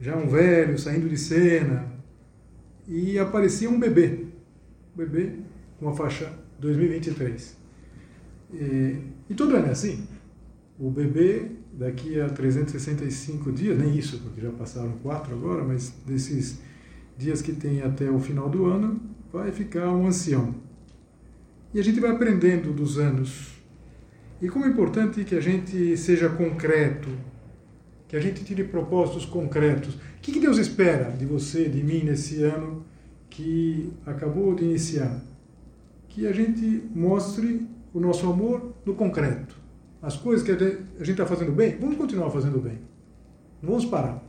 já 0.00 0.16
um 0.16 0.28
velho 0.28 0.78
saindo 0.78 1.08
de 1.08 1.16
cena, 1.16 1.90
e 2.86 3.18
aparecia 3.18 3.70
um 3.70 3.78
bebê, 3.78 4.26
um 4.94 4.96
bebê 4.96 5.32
com 5.78 5.88
a 5.88 5.94
faixa 5.94 6.32
2023. 6.58 7.56
E, 8.52 8.96
e 9.30 9.34
todo 9.34 9.56
ano 9.56 9.68
é 9.68 9.70
assim. 9.70 10.06
O 10.78 10.90
bebê, 10.90 11.52
daqui 11.72 12.20
a 12.20 12.28
365 12.28 13.52
dias, 13.52 13.78
nem 13.78 13.96
isso, 13.96 14.18
porque 14.18 14.40
já 14.40 14.50
passaram 14.50 14.92
quatro 15.02 15.34
agora, 15.34 15.64
mas 15.64 15.94
desses 16.04 16.58
dias 17.16 17.42
que 17.42 17.52
tem 17.52 17.82
até 17.82 18.10
o 18.10 18.18
final 18.18 18.48
do 18.48 18.66
ano, 18.66 19.00
vai 19.32 19.50
ficar 19.52 19.90
um 19.90 20.06
ancião. 20.06 20.54
E 21.74 21.80
a 21.80 21.84
gente 21.84 22.00
vai 22.00 22.10
aprendendo 22.10 22.72
dos 22.72 22.98
anos. 22.98 23.52
E 24.40 24.48
como 24.48 24.64
é 24.64 24.68
importante 24.68 25.24
que 25.24 25.34
a 25.34 25.40
gente 25.40 25.96
seja 25.96 26.28
concreto, 26.28 27.08
que 28.12 28.16
a 28.16 28.20
gente 28.20 28.44
tire 28.44 28.64
propósitos 28.64 29.24
concretos. 29.24 29.94
O 29.94 29.98
que 30.20 30.38
Deus 30.38 30.58
espera 30.58 31.10
de 31.12 31.24
você, 31.24 31.66
de 31.66 31.82
mim, 31.82 32.02
nesse 32.04 32.42
ano 32.42 32.84
que 33.30 33.90
acabou 34.04 34.54
de 34.54 34.64
iniciar? 34.64 35.18
Que 36.08 36.26
a 36.26 36.32
gente 36.32 36.82
mostre 36.94 37.66
o 37.94 37.98
nosso 37.98 38.28
amor 38.28 38.74
no 38.84 38.94
concreto. 38.94 39.56
As 40.02 40.14
coisas 40.14 40.44
que 40.44 40.52
a 40.52 40.58
gente 40.58 41.12
está 41.12 41.24
fazendo 41.24 41.52
bem, 41.52 41.78
vamos 41.78 41.96
continuar 41.96 42.30
fazendo 42.30 42.60
bem. 42.60 42.80
Não 43.62 43.70
vamos 43.70 43.86
parar. 43.86 44.22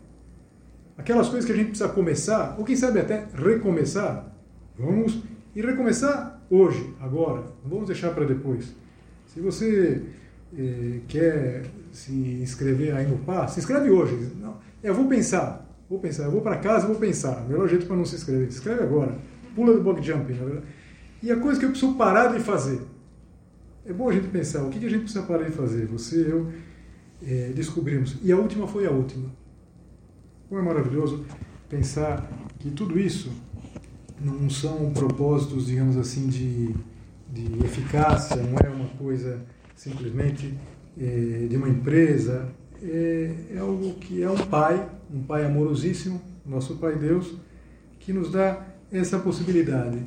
Aquelas 0.98 1.28
coisas 1.28 1.46
que 1.46 1.52
a 1.52 1.56
gente 1.56 1.70
precisa 1.70 1.90
começar, 1.90 2.56
ou 2.58 2.66
quem 2.66 2.76
sabe 2.76 3.00
até 3.00 3.26
recomeçar, 3.36 4.34
Vamos 4.78 5.22
e 5.56 5.62
recomeçar 5.62 6.42
hoje, 6.50 6.94
agora. 7.00 7.42
Não 7.64 7.70
vamos 7.70 7.88
deixar 7.88 8.12
para 8.12 8.26
depois. 8.26 8.74
Se 9.28 9.40
você 9.40 10.02
eh, 10.58 11.00
quer 11.08 11.66
se 11.92 12.12
inscrever 12.12 12.96
aí 12.96 13.06
no 13.06 13.20
PAS, 13.20 13.52
se 13.52 13.60
inscreve 13.60 13.92
hoje. 13.92 14.32
Não, 14.42 14.58
eu 14.84 14.96
vou 14.96 15.08
pensar, 15.08 15.70
vou 15.88 16.00
pensar, 16.00 16.24
eu 16.24 16.32
vou 16.32 16.42
para 16.42 16.58
casa, 16.58 16.88
vou 16.88 16.96
pensar. 16.96 17.48
Melhor 17.48 17.68
jeito 17.68 17.86
para 17.86 17.96
não 17.96 18.06
se 18.06 18.16
inscrever, 18.16 18.52
se 18.52 18.58
inscreve 18.58 18.82
agora. 18.82 19.16
Pula 19.56 19.74
do 19.74 19.82
bug 19.82 20.02
jumping, 20.02 20.34
na 20.34 20.44
verdade. 20.44 20.66
E 21.22 21.32
a 21.32 21.38
coisa 21.38 21.60
que 21.60 21.66
eu 21.66 21.70
preciso 21.70 21.94
parar 21.94 22.34
de 22.36 22.40
fazer. 22.40 22.82
É 23.86 23.94
bom 23.94 24.10
a 24.10 24.14
gente 24.14 24.30
pensar, 24.30 24.64
o 24.64 24.70
que 24.70 24.84
a 24.84 24.90
gente 24.90 25.02
precisa 25.02 25.24
parar 25.24 25.44
de 25.44 25.52
fazer? 25.52 25.86
Você 25.88 26.18
e 26.18 26.30
eu 26.30 26.52
eh, 27.22 27.52
descobrimos. 27.54 28.18
E 28.24 28.32
a 28.32 28.38
última 28.38 28.68
foi 28.68 28.88
a 28.88 28.92
última. 28.92 29.30
Como 30.54 30.62
é 30.62 30.68
maravilhoso 30.68 31.26
pensar 31.68 32.32
que 32.60 32.70
tudo 32.70 33.00
isso 33.00 33.32
não 34.22 34.48
são 34.52 34.94
propósitos, 34.94 35.66
digamos 35.66 35.98
assim, 35.98 36.28
de, 36.28 36.68
de 37.28 37.66
eficácia, 37.66 38.36
não 38.36 38.60
é 38.60 38.70
uma 38.70 38.88
coisa 38.90 39.42
simplesmente 39.76 40.54
é, 40.96 41.48
de 41.50 41.58
uma 41.58 41.68
empresa, 41.68 42.50
é, 42.84 43.34
é 43.56 43.58
algo 43.58 43.96
que 43.96 44.22
é 44.22 44.30
um 44.30 44.38
pai, 44.46 44.88
um 45.12 45.24
pai 45.24 45.44
amorosíssimo, 45.44 46.22
nosso 46.46 46.76
Pai 46.76 46.98
Deus, 46.98 47.34
que 48.00 48.14
nos 48.14 48.32
dá 48.32 48.64
essa 48.92 49.18
possibilidade. 49.18 50.06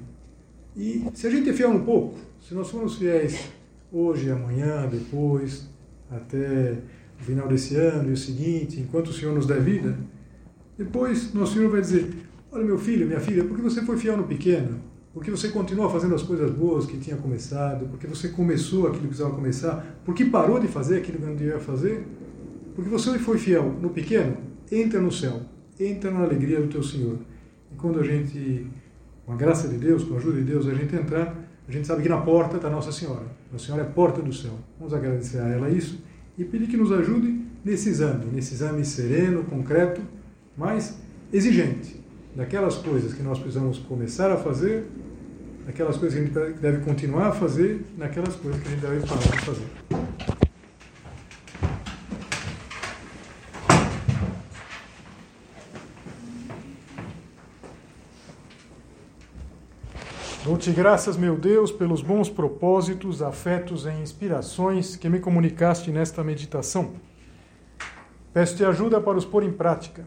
E 0.76 1.08
se 1.12 1.26
a 1.26 1.30
gente 1.30 1.50
é 1.50 1.52
fiel 1.52 1.70
um 1.70 1.82
pouco, 1.84 2.20
se 2.40 2.54
nós 2.54 2.70
formos 2.70 2.94
fiéis 2.94 3.48
hoje, 3.92 4.30
amanhã, 4.30 4.86
depois, 4.86 5.68
até 6.08 6.78
o 7.20 7.24
final 7.24 7.48
desse 7.48 7.74
ano 7.74 8.10
e 8.10 8.12
o 8.12 8.16
seguinte, 8.16 8.78
enquanto 8.78 9.08
o 9.08 9.12
Senhor 9.12 9.34
nos 9.34 9.44
der 9.44 9.60
vida, 9.60 9.98
depois 10.76 11.32
nosso 11.32 11.54
Senhor 11.54 11.70
vai 11.70 11.80
dizer: 11.80 12.10
Olha, 12.52 12.64
meu 12.64 12.78
filho, 12.78 13.06
minha 13.06 13.20
filha, 13.20 13.44
porque 13.44 13.62
você 13.62 13.82
foi 13.82 13.96
fiel 13.96 14.16
no 14.16 14.24
pequeno, 14.24 14.78
porque 15.12 15.30
você 15.30 15.48
continua 15.48 15.90
fazendo 15.90 16.14
as 16.14 16.22
coisas 16.22 16.50
boas 16.50 16.86
que 16.86 16.98
tinha 16.98 17.16
começado, 17.16 17.86
porque 17.88 18.06
você 18.06 18.28
começou 18.28 18.86
aquilo 18.86 19.02
que 19.02 19.08
precisava 19.08 19.34
começar, 19.34 20.00
porque 20.04 20.24
parou 20.24 20.60
de 20.60 20.68
fazer 20.68 20.98
aquilo 20.98 21.18
que 21.18 21.24
não 21.24 21.34
devia 21.34 21.58
fazer, 21.58 22.06
porque 22.74 22.90
você 22.90 23.18
foi 23.18 23.38
fiel 23.38 23.74
no 23.80 23.90
pequeno, 23.90 24.36
entra 24.70 25.00
no 25.00 25.10
céu, 25.10 25.40
entra 25.80 26.10
na 26.10 26.20
alegria 26.20 26.60
do 26.60 26.68
teu 26.68 26.82
Senhor. 26.82 27.18
E 27.72 27.76
quando 27.76 27.98
a 27.98 28.02
gente, 28.02 28.66
com 29.24 29.32
a 29.32 29.36
graça 29.36 29.68
de 29.68 29.78
Deus, 29.78 30.04
com 30.04 30.14
a 30.14 30.16
ajuda 30.18 30.38
de 30.38 30.44
Deus, 30.44 30.66
a 30.66 30.74
gente 30.74 30.94
entrar, 30.94 31.34
a 31.66 31.72
gente 31.72 31.86
sabe 31.86 32.02
que 32.02 32.08
na 32.08 32.18
porta 32.18 32.56
está 32.56 32.68
Nossa 32.68 32.92
Senhora. 32.92 33.24
Nossa 33.50 33.64
Senhora 33.64 33.84
é 33.84 33.86
a 33.86 33.90
porta 33.90 34.20
do 34.20 34.32
céu. 34.32 34.52
Vamos 34.78 34.92
agradecer 34.92 35.38
a 35.38 35.48
ela 35.48 35.70
isso 35.70 35.98
e 36.38 36.44
pedir 36.44 36.68
que 36.68 36.76
nos 36.76 36.92
ajude 36.92 37.42
nesse 37.64 37.88
exame, 37.88 38.26
nesse 38.26 38.54
exame 38.54 38.84
sereno, 38.84 39.42
concreto, 39.44 40.00
mas 40.56 40.98
exigente, 41.32 42.00
daquelas 42.34 42.76
coisas 42.76 43.12
que 43.12 43.22
nós 43.22 43.38
precisamos 43.38 43.78
começar 43.78 44.30
a 44.30 44.36
fazer, 44.36 44.86
daquelas 45.66 45.96
coisas 45.96 46.18
que 46.18 46.38
a 46.38 46.46
gente 46.46 46.60
deve 46.60 46.84
continuar 46.84 47.28
a 47.28 47.32
fazer, 47.32 47.84
daquelas 47.96 48.34
coisas 48.36 48.62
que 48.62 48.68
a 48.68 48.70
gente 48.70 48.80
deve 48.80 49.06
parar 49.06 49.20
de 49.20 49.40
fazer. 49.40 49.66
Dou-te 60.44 60.70
graças, 60.70 61.16
meu 61.16 61.36
Deus, 61.36 61.72
pelos 61.72 62.00
bons 62.00 62.30
propósitos, 62.30 63.20
afetos 63.20 63.84
e 63.84 63.90
inspirações 63.90 64.94
que 64.94 65.08
me 65.08 65.18
comunicaste 65.18 65.90
nesta 65.90 66.22
meditação. 66.22 66.92
Peço-te 68.32 68.64
ajuda 68.64 69.00
para 69.00 69.18
os 69.18 69.24
pôr 69.24 69.42
em 69.42 69.50
prática 69.50 70.06